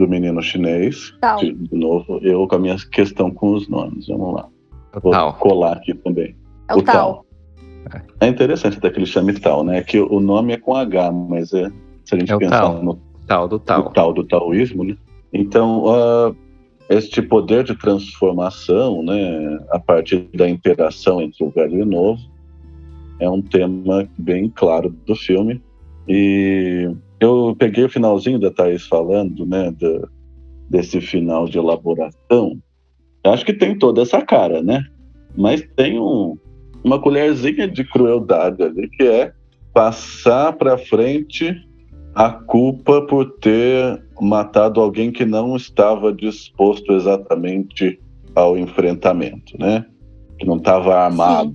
[0.00, 1.12] do menino chinês.
[1.38, 4.08] De, de novo, eu com a minha questão com os nomes.
[4.08, 4.48] Vamos lá.
[5.02, 5.34] Vou tal.
[5.34, 6.34] colar aqui também.
[6.68, 7.26] É o, o tal.
[7.84, 8.02] tal.
[8.18, 9.82] É interessante até que ele chame tal, né?
[9.82, 11.70] Que o nome é com H, mas é,
[12.04, 12.82] se a gente é pensar tal.
[12.82, 13.84] no tal do tal.
[13.84, 14.96] No tal do taoísmo, né?
[15.32, 16.36] Então, uh,
[16.88, 22.20] este poder de transformação, né, a partir da interação entre o velho e o novo,
[23.20, 25.62] é um tema bem claro do filme.
[26.12, 30.10] E eu peguei o finalzinho da Thaís falando, né, do,
[30.68, 32.60] desse final de elaboração.
[33.22, 34.84] Acho que tem toda essa cara, né?
[35.36, 36.36] Mas tem um,
[36.82, 39.32] uma colherzinha de crueldade ali, que é
[39.72, 41.54] passar para frente
[42.12, 48.00] a culpa por ter matado alguém que não estava disposto exatamente
[48.34, 49.86] ao enfrentamento, né?
[50.40, 51.54] Que não estava armado,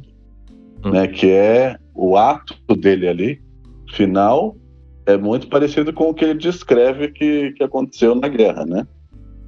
[0.82, 0.92] Sim.
[0.92, 1.08] né?
[1.10, 3.45] Que é o ato dele ali,
[3.94, 4.56] final,
[5.06, 8.88] é muito parecido com o que ele descreve que, que aconteceu na guerra, né?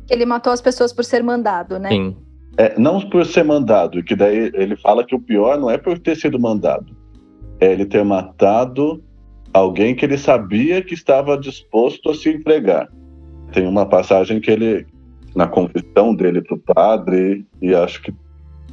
[0.09, 1.89] Ele matou as pessoas por ser mandado, né?
[1.89, 2.15] Sim.
[2.57, 5.99] É, não por ser mandado, que daí ele fala que o pior não é por
[5.99, 6.95] ter sido mandado,
[7.59, 9.03] é ele ter matado
[9.53, 12.89] alguém que ele sabia que estava disposto a se entregar.
[13.51, 14.87] Tem uma passagem que ele,
[15.35, 18.13] na confissão dele para o padre, e acho que,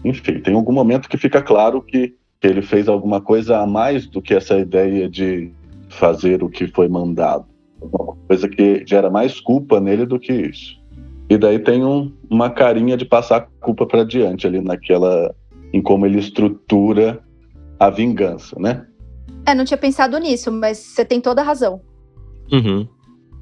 [0.04, 4.06] enfim, tem algum momento que fica claro que, que ele fez alguma coisa a mais
[4.06, 5.52] do que essa ideia de
[5.88, 7.46] fazer o que foi mandado.
[7.80, 10.80] Uma coisa que gera mais culpa nele do que isso.
[11.28, 15.34] E daí tem um, uma carinha de passar a culpa para diante ali naquela
[15.72, 17.20] em como ele estrutura
[17.80, 18.86] a vingança, né?
[19.46, 21.80] É, não tinha pensado nisso, mas você tem toda a razão.
[22.52, 22.86] Uhum.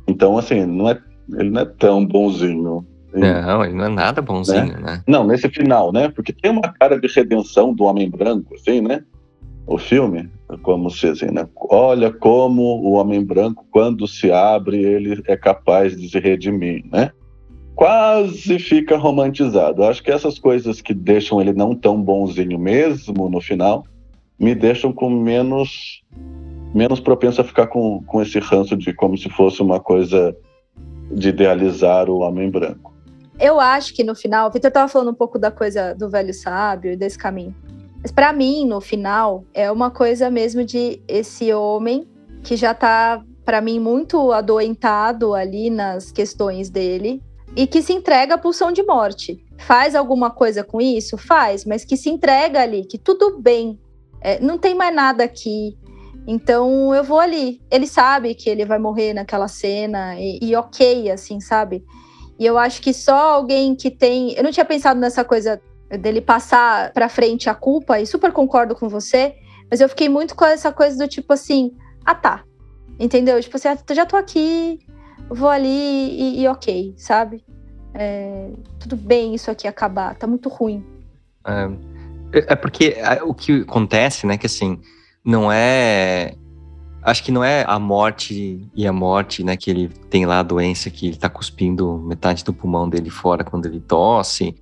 [0.08, 0.98] Então, assim, não é,
[1.38, 2.86] ele não é tão bonzinho.
[3.14, 4.80] Não, ele não é nada bonzinho, né?
[4.80, 5.02] né?
[5.06, 6.08] Não, nesse final, né?
[6.08, 9.04] Porque tem uma cara de redenção do homem branco, assim, né?
[9.66, 10.28] O filme,
[10.62, 11.46] como se assim, né?
[11.70, 17.10] Olha como o homem branco, quando se abre, ele é capaz de se redimir, né?
[17.74, 19.82] Quase fica romantizado.
[19.82, 23.84] Eu acho que essas coisas que deixam ele não tão bonzinho mesmo no final,
[24.38, 26.02] me deixam com menos
[26.74, 30.34] menos propenso a ficar com, com esse ranço de como se fosse uma coisa
[31.10, 32.91] de idealizar o homem branco.
[33.42, 36.32] Eu acho que no final, o Vitor estava falando um pouco da coisa do velho
[36.32, 37.52] sábio e desse caminho.
[38.00, 42.08] Mas para mim, no final, é uma coisa mesmo de esse homem
[42.44, 47.20] que já está, para mim, muito adoentado ali nas questões dele
[47.56, 49.44] e que se entrega à pulsão de morte.
[49.58, 51.18] Faz alguma coisa com isso?
[51.18, 53.76] Faz, mas que se entrega ali, que tudo bem,
[54.20, 55.76] é, não tem mais nada aqui.
[56.28, 57.60] Então eu vou ali.
[57.68, 61.84] Ele sabe que ele vai morrer naquela cena e, e ok, assim, sabe?
[62.42, 64.32] E eu acho que só alguém que tem.
[64.32, 68.74] Eu não tinha pensado nessa coisa dele passar para frente a culpa, e super concordo
[68.74, 69.36] com você,
[69.70, 71.70] mas eu fiquei muito com essa coisa do tipo assim:
[72.04, 72.42] ah tá,
[72.98, 73.40] entendeu?
[73.40, 74.80] Tipo assim, ah, já tô aqui,
[75.28, 77.44] vou ali e, e ok, sabe?
[77.94, 78.50] É,
[78.80, 80.84] tudo bem isso aqui acabar, tá muito ruim.
[81.46, 84.80] É, é porque é, o que acontece, né, que assim,
[85.24, 86.34] não é.
[87.02, 90.42] Acho que não é a morte e a morte, né, que ele tem lá a
[90.42, 94.54] doença que ele tá cuspindo metade do pulmão dele fora quando ele tosse.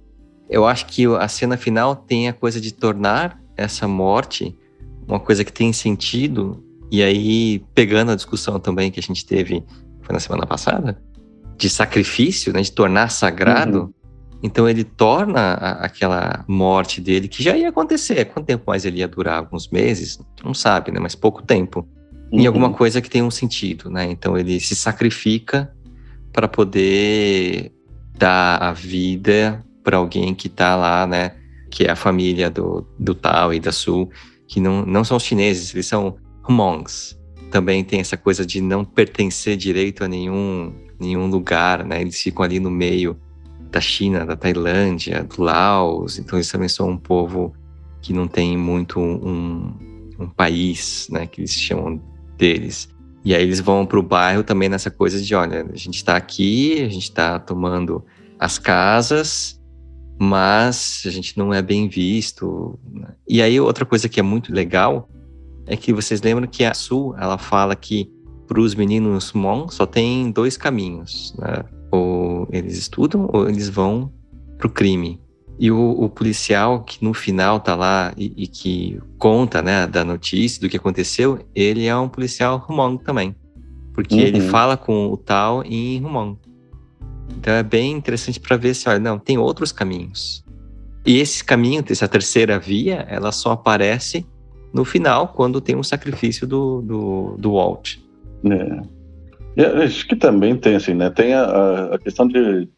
[0.48, 4.56] Eu acho que a cena final tem a coisa de tornar essa morte
[5.06, 6.64] uma coisa que tem sentido.
[6.90, 9.64] E aí, pegando a discussão também que a gente teve,
[10.02, 11.00] foi na semana passada,
[11.56, 13.92] de sacrifício, né, de tornar sagrado, uhum.
[14.42, 18.24] Então ele torna a, aquela morte dele, que já ia acontecer.
[18.26, 19.38] Quanto tempo mais ele ia durar?
[19.38, 20.18] Alguns meses?
[20.42, 20.98] Não sabe, né?
[20.98, 21.86] Mas pouco tempo.
[22.32, 22.40] Uhum.
[22.40, 24.10] Em alguma coisa que tem um sentido, né?
[24.10, 25.72] Então ele se sacrifica
[26.32, 27.72] para poder
[28.16, 31.32] dar a vida para alguém que está lá, né?
[31.70, 34.10] Que é a família do, do Tao e da Sul,
[34.46, 36.16] que não, não são os chineses, eles são
[36.48, 37.18] Hmongs.
[37.50, 42.00] Também tem essa coisa de não pertencer direito a nenhum, nenhum lugar, né?
[42.00, 43.18] Eles ficam ali no meio
[43.70, 46.18] da China, da Tailândia, do Laos.
[46.18, 47.54] Então eles também são um povo
[48.00, 49.74] que não tem muito um,
[50.18, 52.00] um país, né, que eles chamam
[52.40, 52.88] deles.
[53.22, 56.16] E aí eles vão para o bairro também nessa coisa de, olha, a gente está
[56.16, 58.02] aqui, a gente está tomando
[58.38, 59.60] as casas,
[60.18, 62.78] mas a gente não é bem visto.
[63.28, 65.08] E aí outra coisa que é muito legal
[65.66, 68.10] é que vocês lembram que a Sul, ela fala que
[68.48, 71.62] para os meninos Mon só tem dois caminhos, né?
[71.92, 74.10] Ou eles estudam ou eles vão
[74.56, 75.20] pro crime.
[75.60, 80.02] E o, o, policial que no final tá lá e, e, que conta, né, da
[80.02, 83.36] notícia, do que aconteceu, ele é um policial Hmong também.
[83.92, 84.20] Porque uhum.
[84.22, 86.38] ele fala com o tal em Hmong.
[87.36, 90.42] Então é bem interessante para ver se, olha, não, tem outros caminhos.
[91.04, 94.26] E esse caminho, essa terceira via, ela só aparece
[94.72, 97.96] no final, quando tem um sacrifício do, do, do Walt.
[98.44, 98.80] É.
[99.56, 101.10] E acho que também tem, assim, né?
[101.10, 102.68] Tem a, a questão de,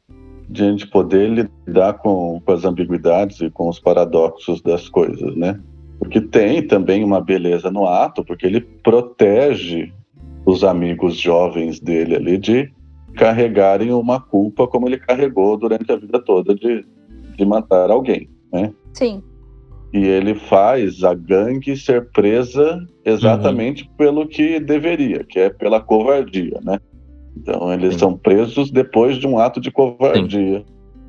[0.52, 5.34] de a gente poder lidar com, com as ambiguidades e com os paradoxos das coisas,
[5.34, 5.58] né?
[5.98, 9.92] Porque tem também uma beleza no ato, porque ele protege
[10.44, 12.70] os amigos jovens dele ali de
[13.14, 16.84] carregarem uma culpa como ele carregou durante a vida toda de,
[17.36, 18.72] de matar alguém, né?
[18.92, 19.22] Sim.
[19.92, 23.90] E ele faz a gangue ser presa exatamente uhum.
[23.96, 26.78] pelo que deveria, que é pela covardia, né?
[27.36, 28.00] Então eles Sim.
[28.00, 30.64] são presos depois de um ato de covardia, Sim.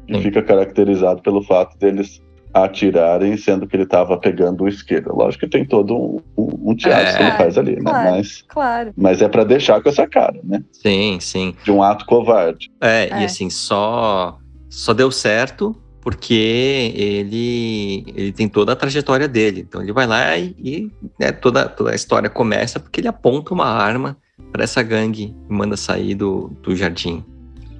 [0.07, 0.21] que Sim.
[0.21, 2.21] fica caracterizado pelo fato deles
[2.53, 5.15] atirarem, sendo que ele estava pegando o isqueiro.
[5.15, 8.11] Lógico que tem todo um, um, um teatro é, que ele faz ali, claro, né?
[8.11, 8.93] Mas, claro.
[8.95, 10.63] mas é para deixar com essa cara, né?
[10.71, 11.55] Sim, sim.
[11.63, 12.71] De um ato covarde.
[12.79, 13.21] É, é.
[13.21, 14.37] e assim, só,
[14.69, 19.61] só deu certo porque ele, ele tem toda a trajetória dele.
[19.61, 23.53] Então ele vai lá e, e né, toda, toda a história começa porque ele aponta
[23.53, 24.17] uma arma
[24.51, 27.23] para essa gangue e manda sair do, do jardim.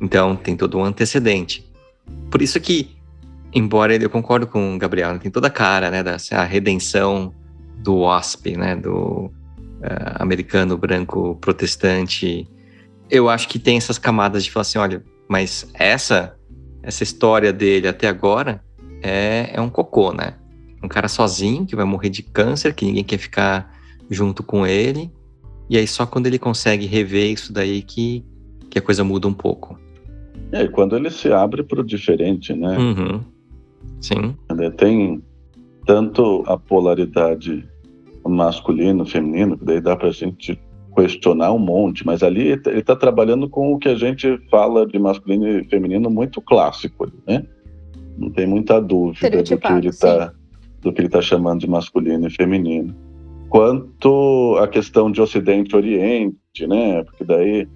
[0.02, 1.70] Então tem todo um antecedente.
[2.30, 2.96] Por isso que,
[3.54, 7.34] embora eu concordo com o Gabriel, tem toda a cara né, da a redenção
[7.78, 9.32] do WASP, né, do uh,
[10.16, 12.48] americano branco protestante.
[13.10, 16.36] Eu acho que tem essas camadas de falar assim, olha, mas essa
[16.84, 18.62] essa história dele até agora
[19.02, 20.36] é, é um cocô, né?
[20.84, 23.74] Um cara sozinho que vai morrer de câncer, que ninguém quer ficar
[24.10, 25.10] junto com ele.
[25.70, 28.24] E aí só quando ele consegue rever isso daí que,
[28.70, 29.80] que a coisa muda um pouco.
[30.52, 32.78] É, quando ele se abre para o diferente, né?
[32.78, 33.22] Uhum.
[34.00, 34.36] Sim.
[34.78, 35.22] Tem
[35.86, 37.68] tanto a polaridade
[38.26, 40.60] masculino, feminino, que daí dá para a gente
[40.96, 45.00] questionar um monte, mas ali ele está trabalhando com o que a gente fala de
[45.00, 47.44] masculino e feminino muito clássico, né?
[48.18, 50.34] Não tem muita dúvida do que ele está
[50.82, 52.94] do que ele está chamando de masculino e feminino.
[53.54, 57.04] Quanto à questão de Ocidente e Oriente, né?
[57.04, 57.68] Porque daí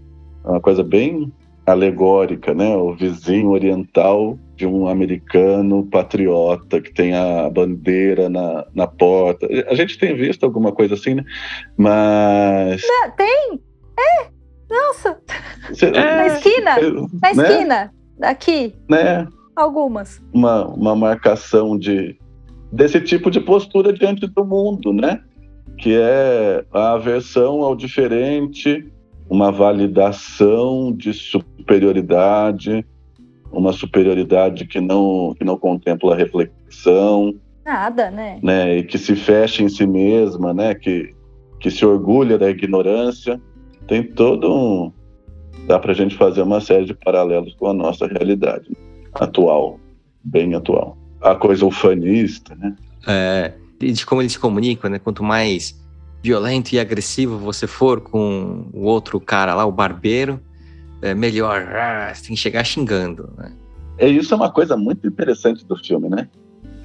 [0.43, 1.31] é uma coisa bem
[1.67, 2.75] alegórica, né?
[2.75, 9.47] O vizinho oriental de um americano patriota que tem a bandeira na, na porta.
[9.67, 11.23] A gente tem visto alguma coisa assim, né?
[11.77, 12.81] Mas.
[12.87, 13.61] Não, tem!
[13.99, 14.29] É!
[14.71, 15.21] Nossa!
[15.75, 16.75] Cê, na esquina!
[17.21, 17.53] Na né?
[17.53, 17.93] esquina!
[18.23, 18.73] Aqui!
[18.89, 19.27] Né?
[19.55, 20.23] Algumas.
[20.33, 22.17] Uma, uma marcação de,
[22.71, 25.21] desse tipo de postura diante do mundo, né?
[25.77, 28.85] Que é a aversão ao diferente,
[29.29, 32.85] uma validação de superioridade,
[33.51, 37.33] uma superioridade que não, que não contempla a reflexão.
[37.65, 38.39] Nada, né?
[38.41, 38.77] né?
[38.77, 40.73] E que se fecha em si mesma, né?
[40.73, 41.13] Que,
[41.59, 43.39] que se orgulha da ignorância.
[43.87, 44.91] Tem todo um.
[45.67, 48.69] Dá para a gente fazer uma série de paralelos com a nossa realidade
[49.13, 49.79] atual,
[50.23, 50.97] bem atual.
[51.21, 52.75] A coisa ufanista, né?
[53.07, 54.99] É, de como eles se comunicam, né?
[54.99, 55.79] Quanto mais
[56.21, 60.39] violento e agressivo você for com o outro cara lá, o barbeiro,
[61.01, 61.61] é melhor.
[61.75, 63.53] Ah, você tem que chegar xingando, né?
[63.97, 66.27] É, isso é uma coisa muito interessante do filme, né?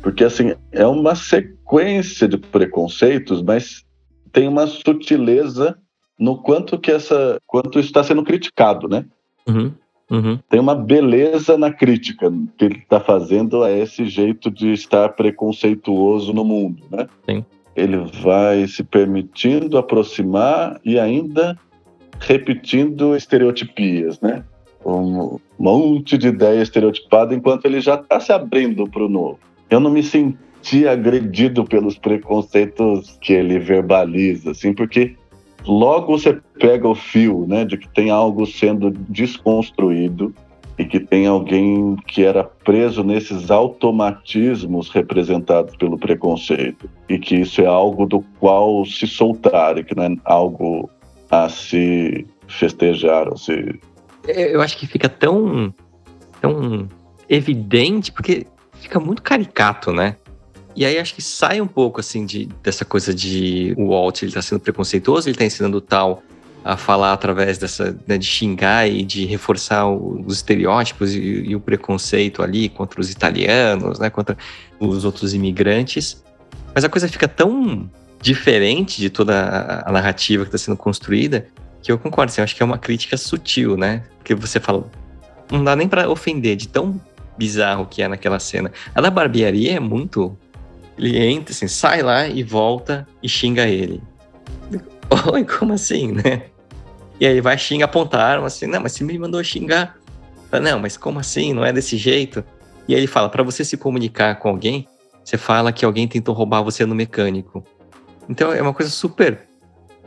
[0.03, 3.85] Porque, assim, é uma sequência de preconceitos, mas
[4.33, 5.79] tem uma sutileza
[6.19, 9.05] no quanto que essa, quanto está sendo criticado, né?
[9.47, 9.73] Uhum,
[10.13, 10.39] uhum.
[10.49, 16.33] Tem uma beleza na crítica que ele está fazendo a esse jeito de estar preconceituoso
[16.33, 17.09] no mundo, né?
[17.29, 17.45] Sim
[17.75, 21.59] ele vai se permitindo aproximar e ainda
[22.21, 24.45] repetindo estereotipias, né?
[24.85, 29.39] Um monte de ideia estereotipada enquanto ele já está se abrindo para o novo.
[29.71, 35.17] Eu não me senti agredido pelos preconceitos que ele verbaliza, assim, porque
[35.67, 40.35] logo você pega o fio, né, de que tem algo sendo desconstruído
[40.79, 47.61] e que tem alguém que era preso nesses automatismos representados pelo preconceito e que isso
[47.61, 50.89] é algo do qual se soltar e que não é algo
[51.31, 53.79] a se festejar ou se
[54.27, 55.75] eu acho que fica tão
[56.41, 56.89] tão
[57.29, 60.17] evidente porque fica muito caricato, né?
[60.75, 64.33] E aí acho que sai um pouco assim de dessa coisa de o Walt ele
[64.33, 66.23] tá sendo preconceituoso, ele tá ensinando tal
[66.65, 71.61] a falar através dessa né, de xingar e de reforçar os estereótipos e, e, o
[71.61, 74.37] preconceito ali contra os italianos, né, contra
[74.79, 76.23] os outros imigrantes.
[76.73, 81.49] Mas a coisa fica tão diferente de toda a, a narrativa que está sendo construída
[81.83, 82.31] que eu concordo.
[82.31, 84.05] Assim, eu acho que é uma crítica sutil, né?
[84.19, 84.89] Porque você fala,
[85.51, 86.99] não dá nem para ofender de tão
[87.37, 88.71] bizarro que é naquela cena.
[88.95, 90.39] A da barbearia é muito.
[91.03, 94.01] Ele entra, assim, sai lá e volta e xinga ele.
[95.33, 96.43] Oi, como assim, né?
[97.19, 99.99] E aí vai xinga, apontar a arma assim, não, mas você me mandou xingar.
[100.49, 101.53] Fala, não, mas como assim?
[101.53, 102.45] Não é desse jeito?
[102.87, 104.87] E aí ele fala, para você se comunicar com alguém,
[105.25, 107.65] você fala que alguém tentou roubar você no mecânico.
[108.29, 109.41] Então é uma coisa super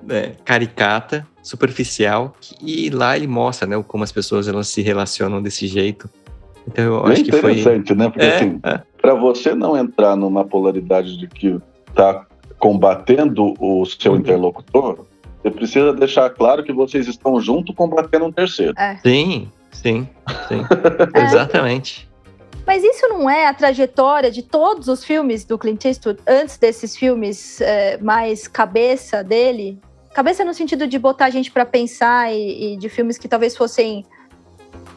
[0.01, 5.67] né, caricata, superficial, e lá ele mostra, né, como as pessoas elas se relacionam desse
[5.67, 6.09] jeito.
[6.67, 8.09] Então eu É acho que foi interessante, né?
[8.09, 8.81] Porque É, assim, é.
[9.05, 11.59] Para você não entrar numa polaridade de que
[11.93, 12.25] tá
[12.57, 14.17] combatendo o seu Uhum.
[14.17, 15.05] interlocutor,
[15.43, 18.73] você precisa deixar claro que vocês estão junto combatendo um terceiro.
[19.03, 20.09] Sim, sim,
[20.47, 20.65] sim.
[21.13, 21.21] É.
[21.23, 22.09] Exatamente.
[22.65, 26.97] Mas isso não é a trajetória de todos os filmes do Clint Eastwood antes desses
[26.97, 29.77] filmes é, mais cabeça dele?
[30.15, 33.55] Cabeça no sentido de botar a gente pra pensar e, e de filmes que talvez
[33.55, 34.03] fossem.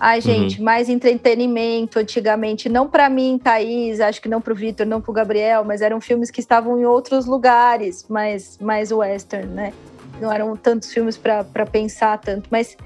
[0.00, 2.68] Ai, gente, mais entretenimento antigamente.
[2.68, 6.30] Não pra mim, Thaís, acho que não pro Vitor, não pro Gabriel, mas eram filmes
[6.30, 9.72] que estavam em outros lugares, mais, mais western, né?
[10.20, 12.48] Não eram tantos filmes pra pensar tanto.
[12.50, 12.76] Mas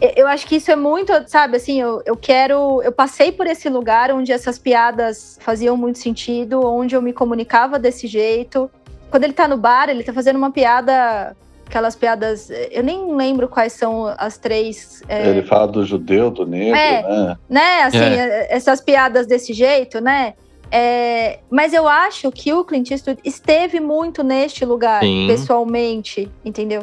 [0.00, 2.82] eu- eu acho que isso é muito, sabe, assim, eu, eu quero.
[2.82, 7.78] Eu passei por esse lugar onde essas piadas faziam muito sentido, onde eu me comunicava
[7.78, 8.70] desse jeito.
[9.10, 11.34] Quando ele tá no bar, ele tá fazendo uma piada.
[11.72, 12.50] Aquelas piadas.
[12.70, 15.02] Eu nem lembro quais são as três.
[15.08, 17.02] é, Ele fala do judeu, do negro, É.
[17.02, 17.36] né?
[17.48, 18.54] né, assim, É.
[18.54, 20.34] essas piadas desse jeito, né?
[20.70, 25.26] É, mas eu acho que o Clint Eastwood esteve muito neste lugar, Sim.
[25.26, 26.82] pessoalmente, entendeu?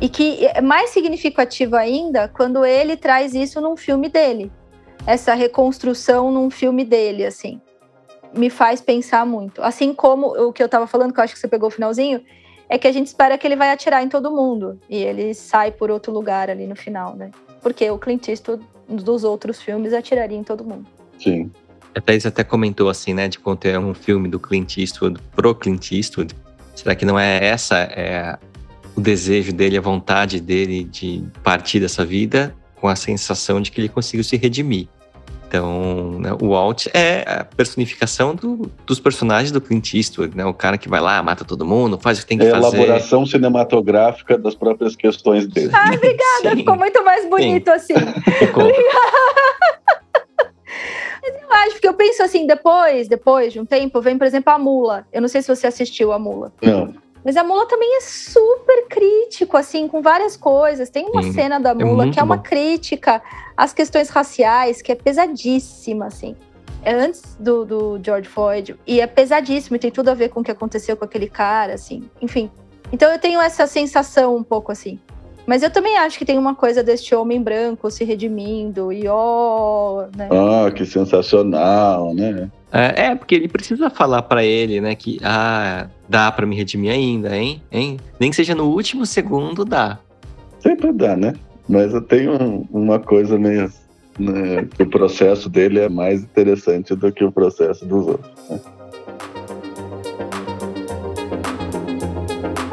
[0.00, 4.50] E que é mais significativo ainda quando ele traz isso num filme dele.
[5.08, 7.60] Essa reconstrução num filme dele, assim.
[8.32, 9.60] Me faz pensar muito.
[9.60, 12.20] Assim como o que eu tava falando, que eu acho que você pegou o finalzinho,
[12.70, 14.78] é que a gente espera que ele vai atirar em todo mundo.
[14.88, 17.32] E ele sai por outro lugar ali no final, né?
[17.60, 20.86] Porque o Clint Eastwood dos outros filmes atiraria em todo mundo.
[21.18, 21.50] Sim.
[21.92, 25.52] A Thaís até comentou assim, né, de quanto é um filme do Clint Eastwood pro
[25.52, 26.32] Clint Eastwood.
[26.76, 28.38] Será que não é essa é
[28.96, 33.80] o desejo dele, a vontade dele de partir dessa vida com a sensação de que
[33.80, 34.88] ele conseguiu se redimir?
[35.50, 40.44] Então, né, o Walt é a personificação do- dos personagens do Clint Eastwood, né?
[40.46, 42.60] O cara que vai lá, mata todo mundo, faz o que tem que É a
[42.60, 42.76] fazer.
[42.76, 45.70] elaboração cinematográfica das próprias questões dele.
[45.72, 47.94] Ai, obrigada, Sim, ficou muito mais bonito assim.
[48.38, 48.70] ficou.
[51.22, 54.58] Eu acho, porque eu penso assim, depois, depois de um tempo, vem, por exemplo, a
[54.58, 55.04] Mula.
[55.12, 56.52] Eu não sei se você assistiu a Mula.
[56.62, 56.94] Não.
[57.24, 60.88] Mas a Mula também é super crítico, assim, com várias coisas.
[60.88, 62.42] Tem uma Sim, cena da é Mula muito que é uma bom.
[62.42, 63.22] crítica
[63.56, 66.34] às questões raciais, que é pesadíssima, assim.
[66.82, 68.74] É antes do, do George Floyd.
[68.86, 71.74] E é pesadíssimo, e tem tudo a ver com o que aconteceu com aquele cara,
[71.74, 72.08] assim.
[72.22, 72.50] Enfim.
[72.92, 74.98] Então eu tenho essa sensação um pouco assim.
[75.50, 80.06] Mas eu também acho que tem uma coisa deste homem branco se redimindo e ó,
[80.16, 80.28] né?
[80.30, 82.48] Ah, que sensacional, né?
[82.70, 86.92] É, é, porque ele precisa falar pra ele, né, que ah, dá pra me redimir
[86.92, 87.60] ainda, hein?
[87.72, 87.96] hein?
[88.20, 89.98] Nem que seja no último segundo, dá.
[90.60, 91.32] Sempre dá, né?
[91.68, 93.72] Mas eu tenho um- uma coisa meio.
[94.20, 98.30] Né, que o processo dele é mais interessante do que o processo dos outros.
[98.48, 98.60] né?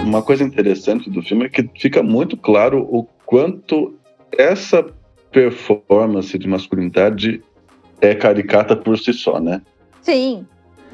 [0.08, 3.93] Uma coisa interessante do filme é que fica muito claro o quanto
[4.32, 4.86] essa
[5.32, 7.41] performance de masculinidade
[7.99, 9.62] é caricata por si só, né?
[10.01, 10.45] Sim,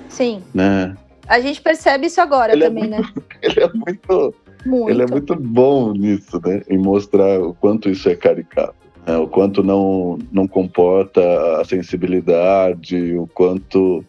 [0.10, 0.42] sim.
[0.54, 0.96] né?
[1.28, 3.02] A gente percebe isso agora Ele é também, né?
[3.42, 4.34] Ele é muito
[4.66, 4.90] Muito.
[4.90, 6.62] Ele é muito bom nisso, né?
[6.70, 8.76] Em mostrar o quanto isso é caricato.
[9.06, 9.18] né?
[9.18, 11.22] O quanto não, não comporta
[11.62, 14.04] a sensibilidade, o quanto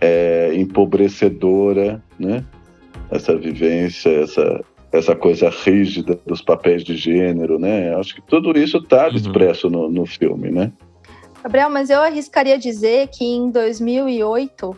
[0.00, 2.44] é empobrecedora, né?
[3.10, 7.94] Essa vivência, essa, essa coisa rígida dos papéis de gênero, né?
[7.96, 9.14] Acho que tudo isso está Uhum.
[9.16, 10.72] expresso no, no filme, né?
[11.42, 14.76] Gabriel, mas eu arriscaria dizer que em 2008,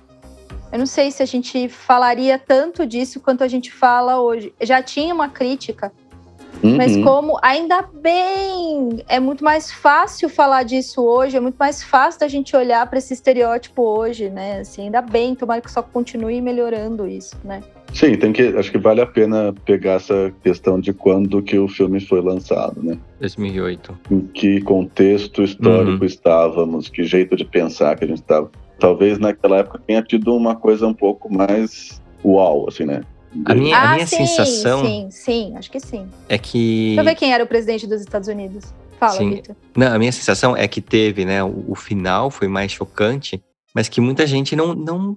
[0.72, 4.52] eu não sei se a gente falaria tanto disso quanto a gente fala hoje.
[4.60, 5.90] Já tinha uma crítica,
[6.62, 7.02] mas Uhum.
[7.02, 12.28] como ainda bem é muito mais fácil falar disso hoje, é muito mais fácil da
[12.28, 14.60] gente olhar para esse estereótipo hoje, né?
[14.60, 17.62] Assim, ainda bem, tomara que só continue melhorando isso, né?
[17.92, 21.68] Sim, tem que, acho que vale a pena pegar essa questão de quando que o
[21.68, 22.96] filme foi lançado, né?
[23.20, 23.98] 2008.
[24.10, 26.04] em que contexto histórico Uhum.
[26.04, 28.50] estávamos, que jeito de pensar que a gente estava.
[28.78, 33.02] Talvez naquela época tenha tido uma coisa um pouco mais uau, assim, né?
[33.44, 36.08] A minha, a ah, minha sim, sensação sim, sim, acho que sim.
[36.28, 36.86] é que.
[36.96, 38.74] Deixa eu ver quem era o presidente dos Estados Unidos.
[38.98, 39.30] Fala, Sim.
[39.30, 39.56] Vitor.
[39.74, 41.42] Não, a minha sensação é que teve, né?
[41.42, 43.42] O, o final foi mais chocante,
[43.74, 45.16] mas que muita gente não, não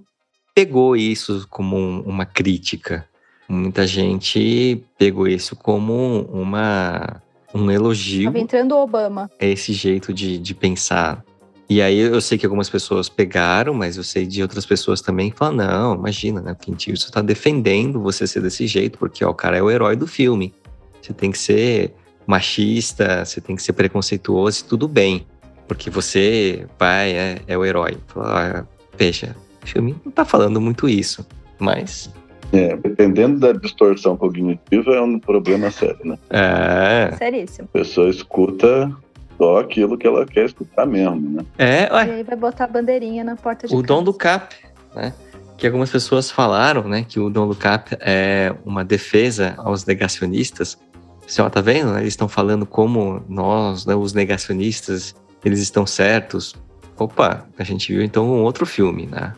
[0.53, 3.07] pegou isso como um- uma crítica.
[3.47, 7.21] Muita gente pegou isso como uma,
[7.53, 9.29] um elogio Tava entrando o Obama.
[9.39, 11.23] a esse jeito de, de pensar
[11.69, 15.31] E aí eu sei que algumas pessoas pegaram, mas eu sei de outras pessoas também
[15.31, 16.55] que falam, não, imagina, né?
[16.59, 19.95] Clint Eastwood tá defendendo você ser desse jeito, porque ó, o cara é o herói
[19.95, 20.53] do filme.
[21.01, 21.93] Você tem que ser
[22.27, 25.25] machista, você tem que ser preconceituoso e tudo bem.
[25.67, 27.97] Porque você, pai, é, é o herói.
[28.07, 28.65] Fala, ah,
[28.97, 31.25] veja, o filme não tá falando muito isso,
[31.59, 32.11] mas
[32.51, 36.17] é, dependendo da distorção cognitiva, é um problema sério, né?
[36.29, 37.11] É.
[37.17, 37.67] Seríssimo.
[37.73, 38.91] A pessoa escuta
[39.39, 41.45] só aquilo que ela quer escutar mesmo, né?
[41.57, 43.87] É, E ué, aí vai botar a bandeirinha na porta de o casa.
[43.87, 44.55] dom do cap,
[44.95, 45.13] né?
[45.57, 47.03] Que algumas pessoas falaram, né?
[47.07, 50.77] Que o dom do cap é uma defesa aos negacionistas.
[51.25, 51.91] Você ó, tá vendo?
[51.93, 52.01] né?
[52.01, 56.53] Eles estão falando como nós, né, os negacionistas, eles estão certos.
[56.99, 59.33] Opa, a gente viu então um outro filme, né?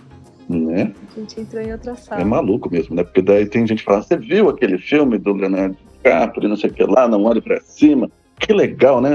[0.50, 0.92] Né?
[1.16, 2.22] A gente entrou em outra sala.
[2.22, 3.04] É maluco mesmo, né?
[3.04, 6.70] Porque daí tem gente que fala, você viu aquele filme do Leonardo DiCaprio, não sei
[6.70, 8.10] o que lá, não olhe pra cima.
[8.40, 9.10] Que legal, né?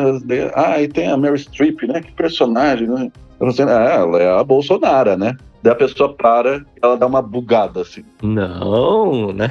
[0.54, 2.00] Ah, e tem a Mary Streep, né?
[2.00, 3.10] Que personagem, né?
[3.40, 5.36] Assim, ah, ela é a Bolsonaro, né?
[5.62, 8.02] Daí a pessoa para, ela dá uma bugada, assim.
[8.22, 9.50] Não, né?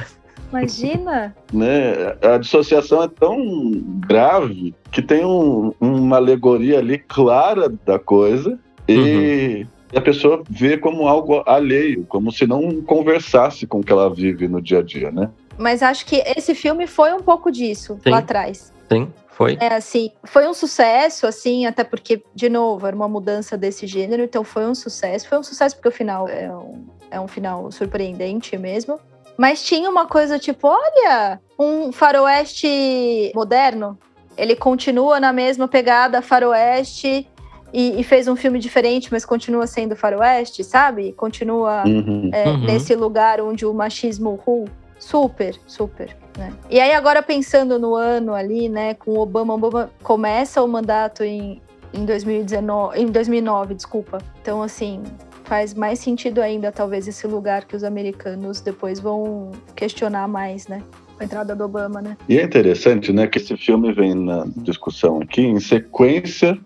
[0.50, 1.36] Imagina!
[1.54, 2.16] né?
[2.24, 3.72] A dissociação é tão
[4.08, 8.58] grave que tem um- uma alegoria ali clara da coisa
[8.88, 14.14] e a pessoa vê como algo alheio, como se não conversasse com o que ela
[14.14, 15.30] vive no dia a dia, né?
[15.58, 18.12] Mas acho que esse filme foi um pouco disso Sim.
[18.12, 18.74] lá atrás.
[18.90, 19.58] Sim, foi.
[19.60, 24.24] É assim, foi um sucesso, assim, até porque, de novo, era uma mudança desse gênero,
[24.24, 25.28] então foi um sucesso.
[25.28, 29.00] Foi um sucesso porque o final é um, é um final surpreendente mesmo.
[29.38, 33.98] Mas tinha uma coisa tipo, olha, um faroeste moderno.
[34.38, 37.26] Ele continua na mesma pegada faroeste
[37.74, 41.11] e, e fez um filme diferente, mas continua sendo faroeste, sabe?
[41.13, 42.30] Continua Uhum.
[42.34, 42.57] é, Uhum.
[42.65, 44.65] nesse lugar onde o machismo ru,
[44.97, 46.51] super, super, né?
[46.70, 51.24] E aí agora pensando no ano ali, né, com o Obama, Obama começa o mandato
[51.24, 51.61] em,
[51.93, 54.17] em 2019, em 2009, desculpa.
[54.41, 55.01] Então assim,
[55.45, 60.84] faz mais sentido ainda talvez esse lugar que os americanos depois vão questionar mais, né?
[61.15, 62.17] Com a entrada do Obama, né?
[62.28, 66.57] E é interessante, né, que esse filme vem na discussão aqui em sequência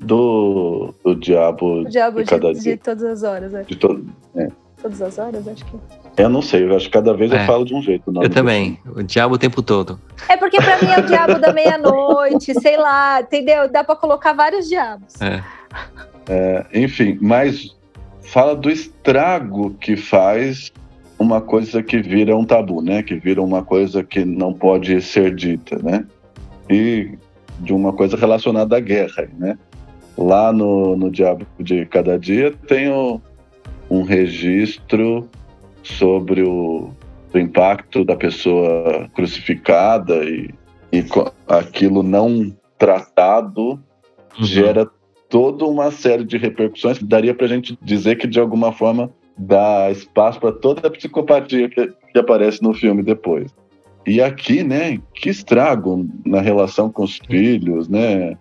[0.00, 2.76] do, do Diabo diabo de cada de, dia.
[2.76, 3.64] de todas as horas, né?
[3.66, 4.04] De todo...
[4.82, 5.76] Todas as horas, acho que.
[6.16, 7.42] Eu não sei, eu acho que cada vez É.
[7.42, 8.10] eu falo de um jeito.
[8.22, 8.78] Eu também.
[8.96, 10.00] O diabo o tempo todo.
[10.26, 13.70] É porque pra mim é o diabo da meia-noite, sei lá, entendeu?
[13.70, 15.20] Dá pra colocar vários diabos.
[15.20, 15.42] É.
[16.28, 17.76] É, enfim, mas
[18.22, 20.72] fala do estrago que faz
[21.18, 23.02] uma coisa que vira um tabu, né?
[23.02, 26.06] Que vira uma coisa que não pode ser dita, né?
[26.70, 27.18] E
[27.58, 29.58] de uma coisa relacionada à guerra, né?
[30.20, 33.20] Lá no, no Diabo de Cada Dia tem o-
[33.90, 35.28] um registro
[35.82, 36.90] sobre o,
[37.34, 40.50] o impacto da pessoa crucificada e,
[40.92, 41.04] e
[41.48, 43.80] aquilo não tratado
[44.38, 44.44] Uhum.
[44.44, 44.88] gera
[45.28, 49.90] toda uma série de repercussões que daria pra gente dizer que de alguma forma dá
[49.90, 53.52] espaço para toda a psicopatia que, que aparece no filme depois.
[54.06, 58.36] E aqui, né, que estrago na relação com os filhos, né,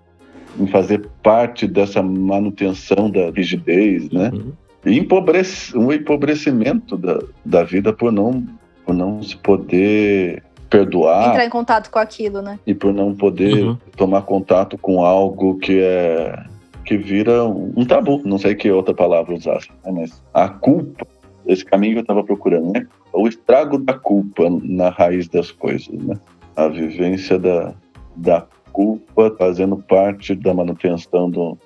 [0.60, 4.52] em fazer parte dessa manutenção da rigidez, né, Uhum.
[4.86, 8.44] e empobrece, um empobrecimento da, da vida por não,
[8.86, 12.60] por não se poder perdoar Entrar em contato com aquilo, né?
[12.68, 13.78] e por não poder Uhum.
[13.96, 16.44] tomar contato com algo que é
[16.86, 19.92] que vira um tabu, não sei que outra palavra usar, né?
[19.92, 21.06] mas a culpa,
[21.46, 22.88] esse caminho que eu estava procurando, né?
[23.14, 26.16] O estrago da culpa na raiz das coisas, né?
[26.56, 27.74] A vivência da,
[28.16, 28.42] da
[28.72, 31.58] culpa fazendo parte da manutenção do,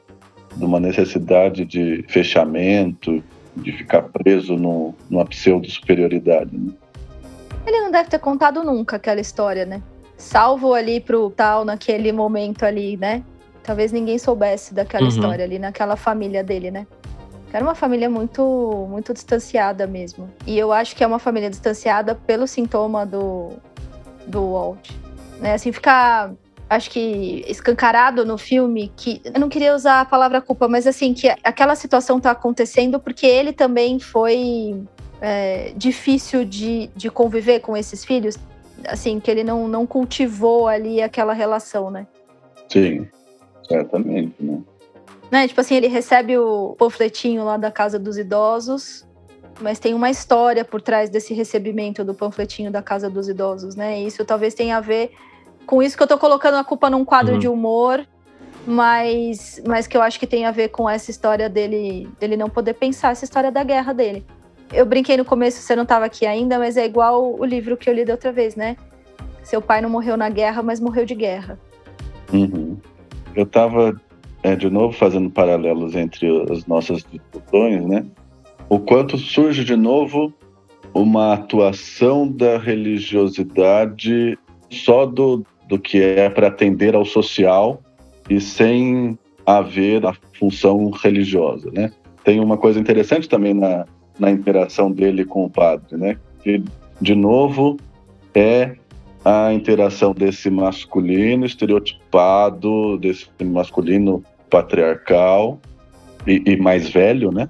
[0.56, 3.24] de uma necessidade de fechamento,
[3.56, 6.56] de ficar preso no, numa pseudo-superioridade.
[6.58, 6.74] Né?
[7.66, 9.82] Ele não deve ter contado nunca aquela história, né?
[10.18, 13.24] Salvo ali pro tal naquele momento ali, né?
[13.64, 15.10] Talvez ninguém soubesse daquela Uhum.
[15.10, 16.86] história ali, naquela família dele, né?
[17.52, 20.28] Era uma família muito, muito distanciada mesmo.
[20.48, 23.52] E eu acho que é uma família distanciada pelo sintoma do,
[24.26, 24.90] do Walt.
[25.40, 25.54] Né?
[25.54, 26.34] Assim, ficar,
[26.70, 29.22] acho que escancarado no filme que.
[29.24, 33.26] Eu não queria usar a palavra culpa, mas assim, que aquela situação tá acontecendo porque
[33.26, 34.84] ele também foi
[35.22, 38.38] é, difícil de, de conviver com esses filhos.
[38.86, 42.06] Assim, que ele não, não cultivou ali aquela relação, né?
[42.68, 43.08] Sim,
[43.66, 44.62] certamente, né?
[45.32, 45.48] né?
[45.48, 49.08] Tipo assim, ele recebe o panfletinho lá da casa dos idosos,
[49.62, 54.02] mas tem uma história por trás desse recebimento do panfletinho da casa dos idosos, né?
[54.02, 55.12] E isso talvez tenha a ver
[55.66, 57.40] com isso que eu tô colocando a culpa num quadro Uhum.
[57.40, 58.06] de humor,
[58.66, 62.50] mas, mas que eu acho que tem a ver com essa história dele, dele não
[62.50, 64.26] poder pensar essa história da guerra dele.
[64.72, 67.90] Eu brinquei no começo, você não estava aqui ainda, mas é igual o livro que
[67.90, 68.76] eu li da outra vez, né?
[69.44, 71.60] Seu pai não morreu na guerra, mas morreu de guerra.
[72.32, 72.78] Uhum.
[73.36, 74.00] Eu estava
[74.42, 78.06] é, de novo fazendo paralelos entre as nossas discussões, né?
[78.70, 80.34] O quanto surge de novo
[80.94, 84.38] uma atuação da religiosidade
[84.70, 87.82] só do, do que é para atender ao social
[88.30, 91.92] e sem haver a função religiosa, né?
[92.24, 93.86] Tem uma coisa interessante também na,
[94.20, 96.16] na interação dele com o padre, né?
[96.44, 96.64] Que,
[97.02, 97.78] de novo,
[98.36, 98.76] é
[99.26, 105.60] a interação desse masculino estereotipado, desse masculino patriarcal
[106.28, 107.50] e, e mais velho, né?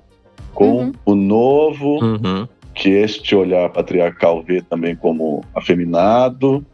[0.53, 0.91] Com uhum.
[1.05, 2.47] o novo, uhum.
[2.73, 6.65] que este olhar patriarcal vê também como afeminado,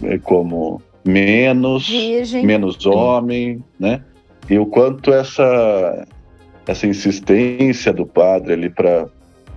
[0.00, 0.18] né?
[0.18, 2.44] como menos, Virgem.
[2.44, 4.02] menos homem, né?
[4.48, 6.06] E o quanto essa
[6.66, 9.08] essa insistência do padre ali para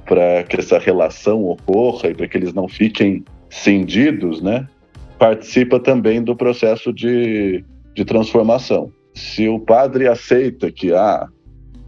[0.06, 4.68] para que essa relação ocorra e para que eles não fiquem cindidos, né?
[5.20, 8.92] Participa também do processo de, de transformação.
[9.14, 11.28] Se o padre aceita que ah,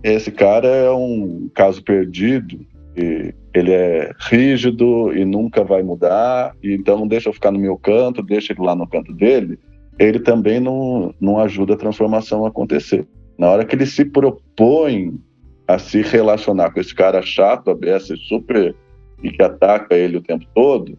[0.04, 2.64] esse cara é um caso perdido,
[2.96, 7.78] e ele é rígido e nunca vai mudar, e então deixa eu ficar no meu
[7.78, 9.60] canto, deixa ele lá no canto dele,
[10.00, 13.08] ele também não, não ajuda a transformação a acontecer.
[13.38, 15.20] Na hora que ele se propõe
[15.68, 18.76] a se relacionar com esse cara chato, aberto, super
[19.24, 20.98] e que ataca ele o tempo todo,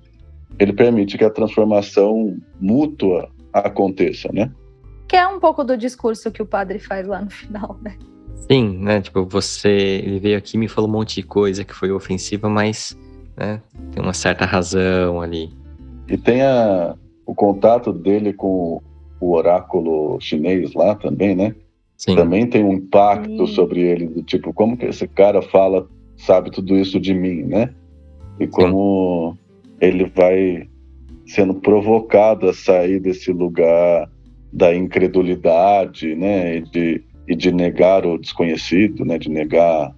[0.59, 4.51] ele permite que a transformação mútua aconteça, né?
[5.09, 7.97] Que é um pouco do discurso que o padre faz lá no final, né?
[8.51, 9.01] Sim, né?
[9.01, 12.49] Tipo, você ele veio aqui e me falou um monte de coisa que foi ofensiva,
[12.49, 12.97] mas
[13.36, 13.61] né,
[13.93, 15.51] tem uma certa razão ali.
[16.09, 18.80] E tem a, o contato dele com
[19.20, 21.55] o oráculo chinês lá também, né?
[21.97, 22.16] Sim.
[22.16, 23.55] Também tem um impacto Sim.
[23.55, 27.72] sobre ele, do tipo, como que esse cara fala, sabe tudo isso de mim, né?
[28.40, 29.76] E como Sim.
[29.80, 30.68] ele vai
[31.26, 34.11] sendo provocado a sair desse lugar
[34.53, 36.57] da incredulidade, né?
[36.57, 39.18] E de, e de negar o desconhecido, né?
[39.18, 39.95] De negar,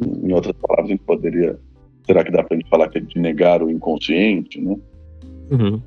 [0.00, 1.58] em outras palavras, a gente poderia,
[2.06, 4.76] será que dá para gente falar que é de negar o inconsciente, né?
[5.50, 5.80] Uhum.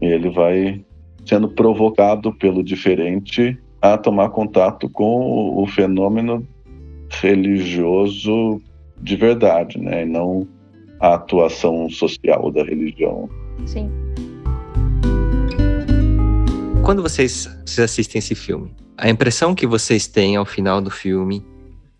[0.00, 0.84] E ele vai
[1.24, 6.46] sendo provocado pelo diferente a tomar contato com o fenômeno
[7.10, 8.60] religioso
[9.00, 10.02] de verdade, né?
[10.02, 10.46] E não
[11.00, 13.28] a atuação social da religião.
[13.66, 13.90] Sim.
[16.84, 18.70] Quando vocês, vocês assistem esse filme,
[19.00, 21.44] a impressão que vocês têm ao final do filme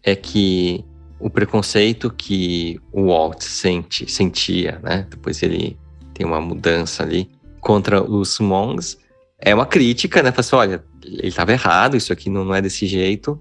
[0.03, 0.85] é que
[1.19, 5.07] o preconceito que o Walt sente, sentia, né?
[5.11, 5.79] Depois ele
[6.15, 7.31] tem uma mudança ali
[7.61, 8.99] contra os Monks
[9.41, 10.31] é uma crítica, né?
[10.31, 13.41] Fala assim, olha, ele estava errado, isso aqui não, não, é desse jeito.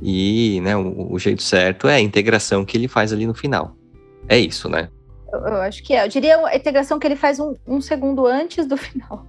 [0.00, 3.76] E né, o, o, jeito certo é a integração que ele faz ali no final.
[4.28, 4.88] É isso, né?
[5.32, 6.04] Eu, eu acho que é.
[6.04, 9.26] Eu diria a integração que ele faz um, um segundo antes do final.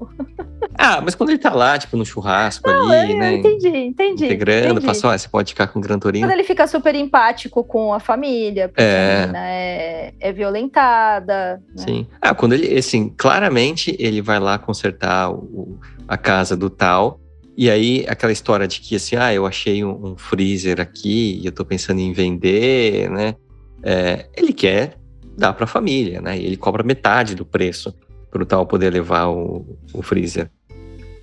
[0.78, 3.34] ah, mas quando ele tá lá, tipo, no churrasco não, ali, é, né?
[3.36, 4.26] Entendi, entendi.
[4.26, 5.06] Integrando, entendi.
[5.06, 6.26] olha, você pode ficar com o Gran Torino.
[6.26, 9.16] Quando ele fica super empático com a família, porque é.
[9.16, 11.62] a menina é, é violentada.
[11.76, 11.84] Né?
[11.84, 12.08] Sim.
[12.22, 17.20] Ah, quando ele, assim, claramente ele vai lá consertar o, a casa do tal.
[17.58, 21.46] E aí, aquela história de que, assim, ah, eu achei um, um freezer aqui e
[21.46, 23.36] eu tô pensando em vender, né?
[23.84, 25.01] É, ele quer
[25.42, 26.40] dar para a família, né?
[26.40, 27.94] E ele cobra metade do preço
[28.30, 30.50] para o tal poder levar o, o freezer.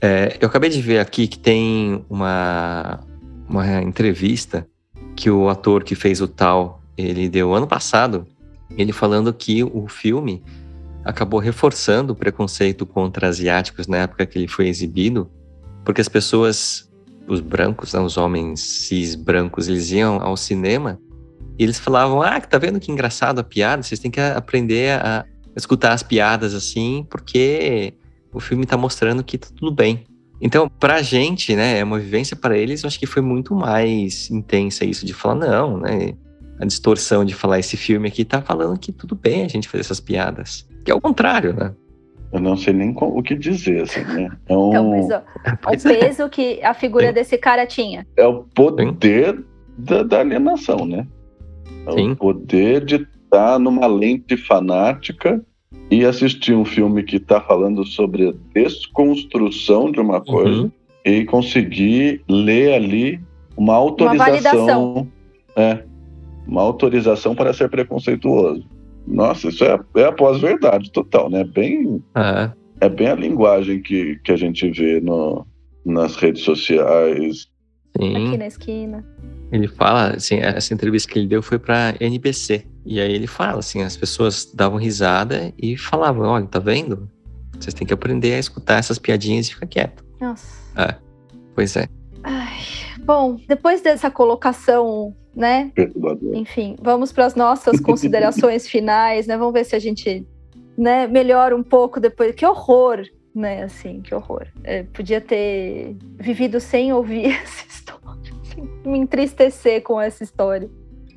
[0.01, 3.01] É, eu acabei de ver aqui que tem uma,
[3.49, 4.67] uma entrevista
[5.17, 8.27] que o ator que fez o tal, ele deu ano passado,
[8.77, 10.43] ele falando que o filme
[11.05, 15.31] acabou reforçando o preconceito contra asiáticos na época que ele foi exibido,
[15.85, 16.89] porque as pessoas,
[17.27, 21.01] os brancos, né, os homens cis brancos, eles iam ao cinema
[21.59, 23.83] e eles falavam: Ah, tá vendo que engraçado a piada?
[23.83, 25.25] Vocês têm que aprender a
[25.57, 27.95] escutar as piadas assim, porque
[28.33, 30.05] o filme tá mostrando que tá tudo bem.
[30.41, 34.31] Então, pra gente, né, é uma vivência para eles, eu acho que foi muito mais
[34.31, 36.15] intensa isso de falar, não, né?
[36.61, 39.81] A distorção de falar esse filme aqui tá falando que tudo bem a gente fazer
[39.81, 40.69] essas piadas.
[40.85, 41.75] Que é o contrário, né?
[42.33, 44.29] Eu não sei nem o que dizer, assim, né?
[44.47, 44.69] É um...
[44.69, 45.23] Então, mas, ó,
[45.71, 45.99] o é.
[45.99, 47.15] peso que a figura Sim.
[47.15, 48.07] desse cara tinha.
[48.17, 49.45] É o poder
[49.79, 51.07] da, da, alienação, né?
[51.87, 52.13] É Sim.
[52.13, 55.43] o poder de estar tá numa lente fanática
[55.91, 60.71] e assistir um filme que está falando sobre a desconstrução de uma coisa uhum.
[61.05, 63.21] e conseguir ler ali
[63.57, 64.93] uma autorização.
[64.93, 65.19] Uma
[65.57, 65.83] é,
[66.47, 68.65] uma autorização para ser preconceituoso.
[69.07, 71.43] Nossa, isso é, é a pós-verdade total, né?
[71.45, 72.51] Bem, é.
[72.81, 75.47] é bem a linguagem que, que a gente vê no,
[75.85, 77.49] nas redes sociais.
[77.99, 78.29] Sim.
[78.29, 79.05] Aqui na esquina.
[79.51, 82.65] Ele fala, assim, essa entrevista que ele deu foi para NBC.
[82.85, 87.11] E aí ele fala, assim, as pessoas davam risada e falavam, olha, tá vendo?
[87.59, 90.05] Vocês têm que aprender a escutar essas piadinhas e ficar quieto.
[90.21, 90.47] Nossa.
[90.77, 90.95] É,
[91.55, 91.89] pois é.
[92.23, 92.59] Ai,
[93.09, 95.73] Bom, depois dessa colocação, né?
[96.35, 99.35] Enfim, vamos para as nossas considerações finais, né?
[99.39, 100.27] Vamos ver se a gente
[100.77, 102.35] né, melhora um pouco depois.
[102.35, 103.03] Que horror,
[103.35, 103.63] né?
[103.63, 104.47] Assim, que horror.
[104.63, 107.88] É, podia ter vivido sem ouvir essa história,
[108.85, 110.71] me entristecer com essa história.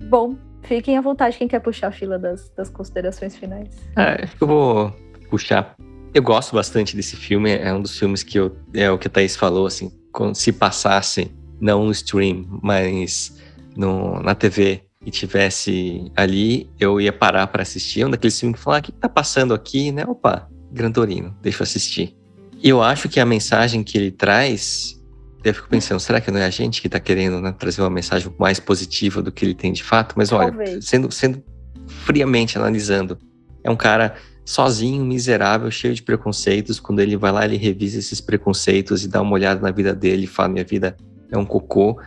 [0.10, 3.70] Bom, fiquem à vontade quem quer puxar a fila das, das considerações finais.
[3.98, 4.96] É, eu vou
[5.30, 5.76] puxar.
[6.14, 9.10] Eu gosto bastante desse filme, é um dos filmes que eu, é o que a
[9.10, 9.92] Thaís falou, assim,
[10.34, 13.38] se passasse, não no stream, mas
[13.76, 18.02] no, na TV e tivesse ali, eu ia parar para assistir.
[18.02, 20.06] É um daqueles filmes que falar, ah, o que tá passando aqui, né?
[20.06, 22.16] Opa, Gran Torino, deixa eu assistir.
[22.62, 25.01] E eu acho que a mensagem que ele traz,
[25.44, 27.90] eu fico pensando, será que não é a gente que está querendo né, trazer uma
[27.90, 30.14] mensagem mais positiva do que ele tem de fato?
[30.16, 31.44] Mas olha, sendo, sendo
[31.88, 33.18] friamente analisando,
[33.64, 34.16] é um cara
[34.46, 36.80] sozinho, miserável, cheio de preconceitos.
[36.80, 40.26] Quando ele vai lá, ele revisa esses preconceitos e dá uma olhada na vida dele
[40.26, 40.96] e fala: minha vida
[41.32, 42.00] é um cocô.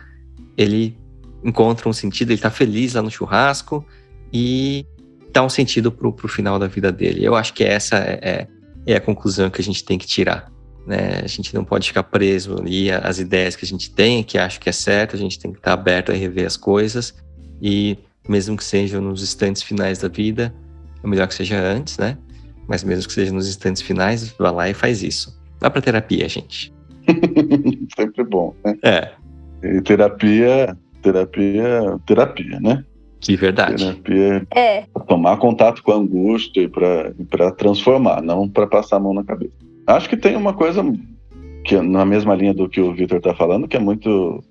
[0.57, 0.97] Ele
[1.43, 3.85] encontra um sentido, ele está feliz lá no churrasco
[4.31, 4.85] e
[5.31, 7.23] dá um sentido pro, pro final da vida dele.
[7.23, 8.47] Eu acho que essa é, é,
[8.93, 10.51] é a conclusão que a gente tem que tirar.
[10.85, 11.21] Né?
[11.23, 14.59] A gente não pode ficar preso ali às ideias que a gente tem, que acha
[14.59, 17.15] que é certo, a gente tem que estar aberto a rever as coisas
[17.61, 20.53] e mesmo que seja nos instantes finais da vida,
[21.03, 22.17] é melhor que seja antes, né?
[22.67, 25.39] Mas mesmo que seja nos instantes finais, vá lá e faz isso.
[25.59, 26.73] Vá para terapia, gente.
[27.95, 28.75] Sempre bom, né?
[28.83, 29.11] É.
[29.63, 32.83] E terapia, terapia, terapia, né?
[33.19, 33.83] Que verdade.
[33.83, 39.13] Terapia é tomar contato com a angústia e para transformar, não para passar a mão
[39.13, 39.55] na cabeça.
[39.87, 40.83] Acho que tem uma coisa
[41.63, 44.43] que na mesma linha do que o Victor está falando, que é muito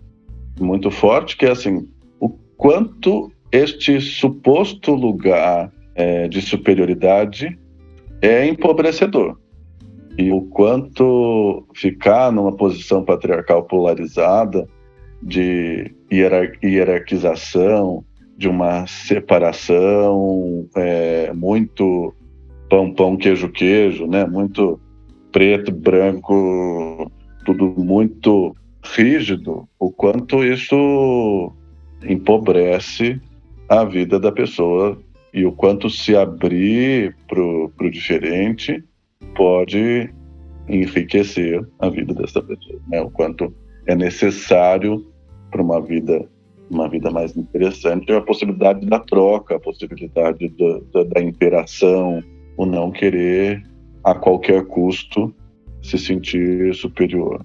[0.61, 1.89] muito forte, que é assim,
[2.21, 7.59] o quanto este suposto lugar é, de superioridade
[8.23, 9.37] é empobrecedor.
[10.17, 14.69] E o quanto ficar numa posição patriarcal polarizada
[15.21, 18.05] de hierarquização,
[18.37, 22.15] de uma separação é, muito
[22.69, 24.25] pão, pão, queijo, queijo, né?
[24.25, 24.81] Muito
[25.35, 27.11] preto, branco,
[27.45, 28.55] tudo muito
[28.85, 31.53] rígido, o quanto isso
[32.09, 33.21] empobrece
[33.69, 34.97] a vida da pessoa
[35.33, 38.85] e o quanto se abrir para o diferente
[39.35, 40.09] pode
[40.69, 43.01] enriquecer a vida dessa pessoa, né?
[43.03, 43.53] O quanto
[43.89, 45.05] é necessário
[45.51, 46.29] para uma vida
[46.71, 52.23] uma vida mais interessante a possibilidade da troca, a possibilidade da, da, da interação,
[52.57, 53.63] o não querer
[54.05, 55.35] a qualquer custo
[55.83, 57.45] se sentir superior.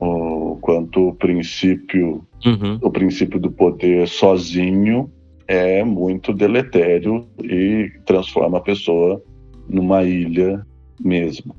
[0.00, 2.78] O quanto o princípio, uhum.
[2.82, 5.10] o princípio do poder sozinho
[5.46, 9.22] é muito deletério e transforma a pessoa
[9.68, 10.64] numa ilha
[11.02, 11.54] mesmo.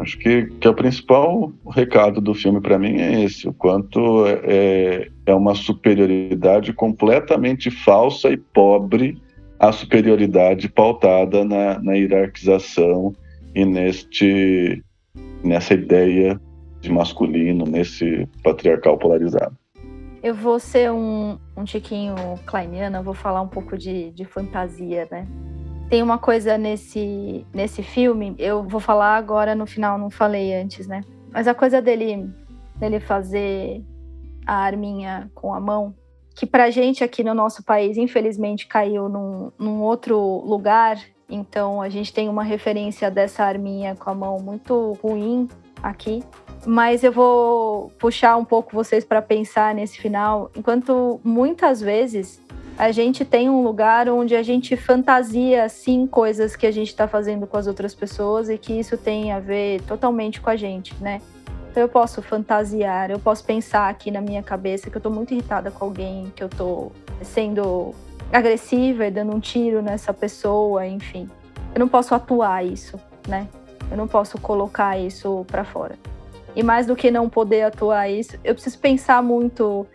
[0.00, 4.24] Acho que, que é o principal recado do filme para mim é esse: o quanto
[4.26, 9.18] é, é uma superioridade completamente falsa e pobre
[9.58, 13.14] a superioridade pautada na, na hierarquização
[13.54, 14.82] e neste,
[15.44, 16.40] nessa ideia
[16.80, 19.56] de masculino, nesse patriarcal polarizado.
[20.22, 22.14] Eu vou ser um, um tiquinho
[22.46, 25.26] kleiniana, vou falar um pouco de, de fantasia, né?
[25.90, 30.86] Tem uma coisa nesse, nesse filme, eu vou falar agora no final, não falei antes,
[30.86, 31.02] né?
[31.30, 32.30] Mas a coisa dele,
[32.76, 33.84] dele fazer
[34.46, 35.94] a arminha com a mão,
[36.34, 40.98] que pra gente aqui no nosso país, infelizmente, caiu num, num outro lugar.
[41.34, 45.48] Então a gente tem uma referência dessa arminha com a mão muito ruim
[45.82, 46.22] aqui.
[46.64, 52.40] Mas eu vou puxar um pouco vocês para pensar nesse final, enquanto muitas vezes
[52.78, 57.08] a gente tem um lugar onde a gente fantasia sim coisas que a gente está
[57.08, 60.94] fazendo com as outras pessoas e que isso tem a ver totalmente com a gente,
[61.00, 61.20] né?
[61.70, 65.32] Então eu posso fantasiar, eu posso pensar aqui na minha cabeça que eu estou muito
[65.32, 67.94] irritada com alguém, que eu estou sendo
[68.32, 71.28] agressiva e dando um tiro nessa pessoa, enfim.
[71.74, 73.48] Eu não posso atuar isso, né?
[73.90, 75.96] Eu não posso colocar isso para fora.
[76.54, 79.86] E mais do que não poder atuar isso, eu preciso pensar muito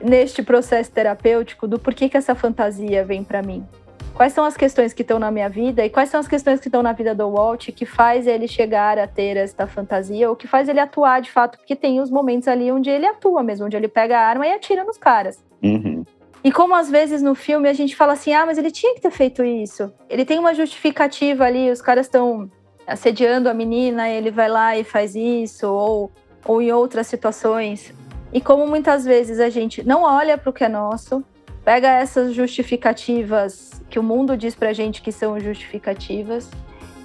[0.00, 3.66] neste processo terapêutico do porquê que essa fantasia vem para mim.
[4.14, 6.68] Quais são as questões que estão na minha vida e quais são as questões que
[6.68, 10.46] estão na vida do Walt que faz ele chegar a ter esta fantasia ou que
[10.46, 13.76] faz ele atuar de fato, porque tem os momentos ali onde ele atua mesmo, onde
[13.76, 15.44] ele pega a arma e atira nos caras.
[15.62, 16.02] Uhum.
[16.46, 19.00] E como às vezes no filme a gente fala assim, ah, mas ele tinha que
[19.00, 19.92] ter feito isso.
[20.08, 22.48] Ele tem uma justificativa ali, os caras estão
[22.86, 26.12] assediando a menina, ele vai lá e faz isso, ou,
[26.44, 27.92] ou em outras situações.
[28.32, 31.24] E como muitas vezes a gente não olha para o que é nosso,
[31.64, 36.48] pega essas justificativas que o mundo diz pra gente que são justificativas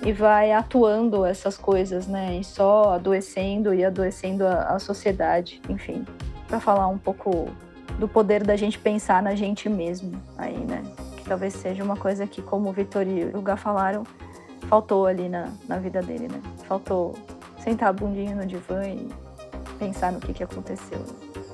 [0.06, 2.38] e vai atuando essas coisas, né?
[2.40, 6.06] E só adoecendo e adoecendo a, a sociedade, enfim,
[6.48, 7.50] para falar um pouco
[8.00, 10.84] do poder da gente pensar na gente mesmo aí, né?
[11.18, 14.04] Que talvez seja uma coisa que, como o Vitor e o Gá falaram,
[14.68, 16.42] faltou ali na, na vida dele, né?
[16.68, 17.16] Faltou
[17.60, 19.08] sentar a bundinha no divã e
[19.78, 21.00] pensar no que, que aconteceu.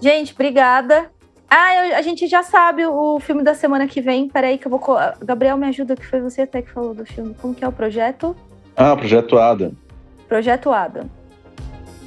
[0.02, 1.12] Gente, obrigada.
[1.50, 4.28] Ah, a gente já sabe o filme da semana que vem.
[4.28, 4.82] Peraí que eu vou...
[5.24, 7.34] Gabriel, me ajuda, que foi você até que falou do filme.
[7.42, 8.36] Como que é o projeto?
[8.76, 9.72] Ah, Projeto Adam.
[10.28, 11.10] Projeto Adam.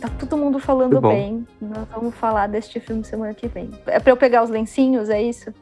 [0.01, 1.47] Tá todo mundo falando bem.
[1.61, 3.71] Nós vamos falar deste filme semana que vem.
[3.87, 5.53] É pra eu pegar os lencinhos, é isso?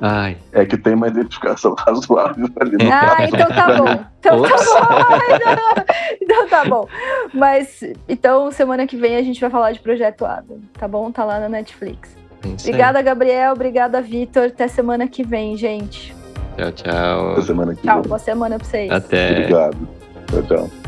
[0.00, 0.36] Ai.
[0.52, 2.84] É que tem uma identificação razoável ali.
[2.84, 4.04] No ah, então tá bom.
[4.26, 5.82] Então tá bom.
[6.20, 6.88] então tá bom.
[7.32, 11.12] Mas, então, semana que vem a gente vai falar de Projeto Adam, tá bom?
[11.12, 12.16] Tá lá na Netflix.
[12.44, 13.52] Obrigada, Gabriel.
[13.52, 14.46] Obrigada, Vitor.
[14.46, 16.12] Até semana que vem, gente.
[16.56, 17.32] Tchau, tchau.
[17.32, 18.08] Até semana que tchau, vem.
[18.08, 18.90] boa semana pra vocês.
[18.90, 19.30] Até.
[19.30, 19.88] Obrigado.
[20.26, 20.85] Tchau, tchau.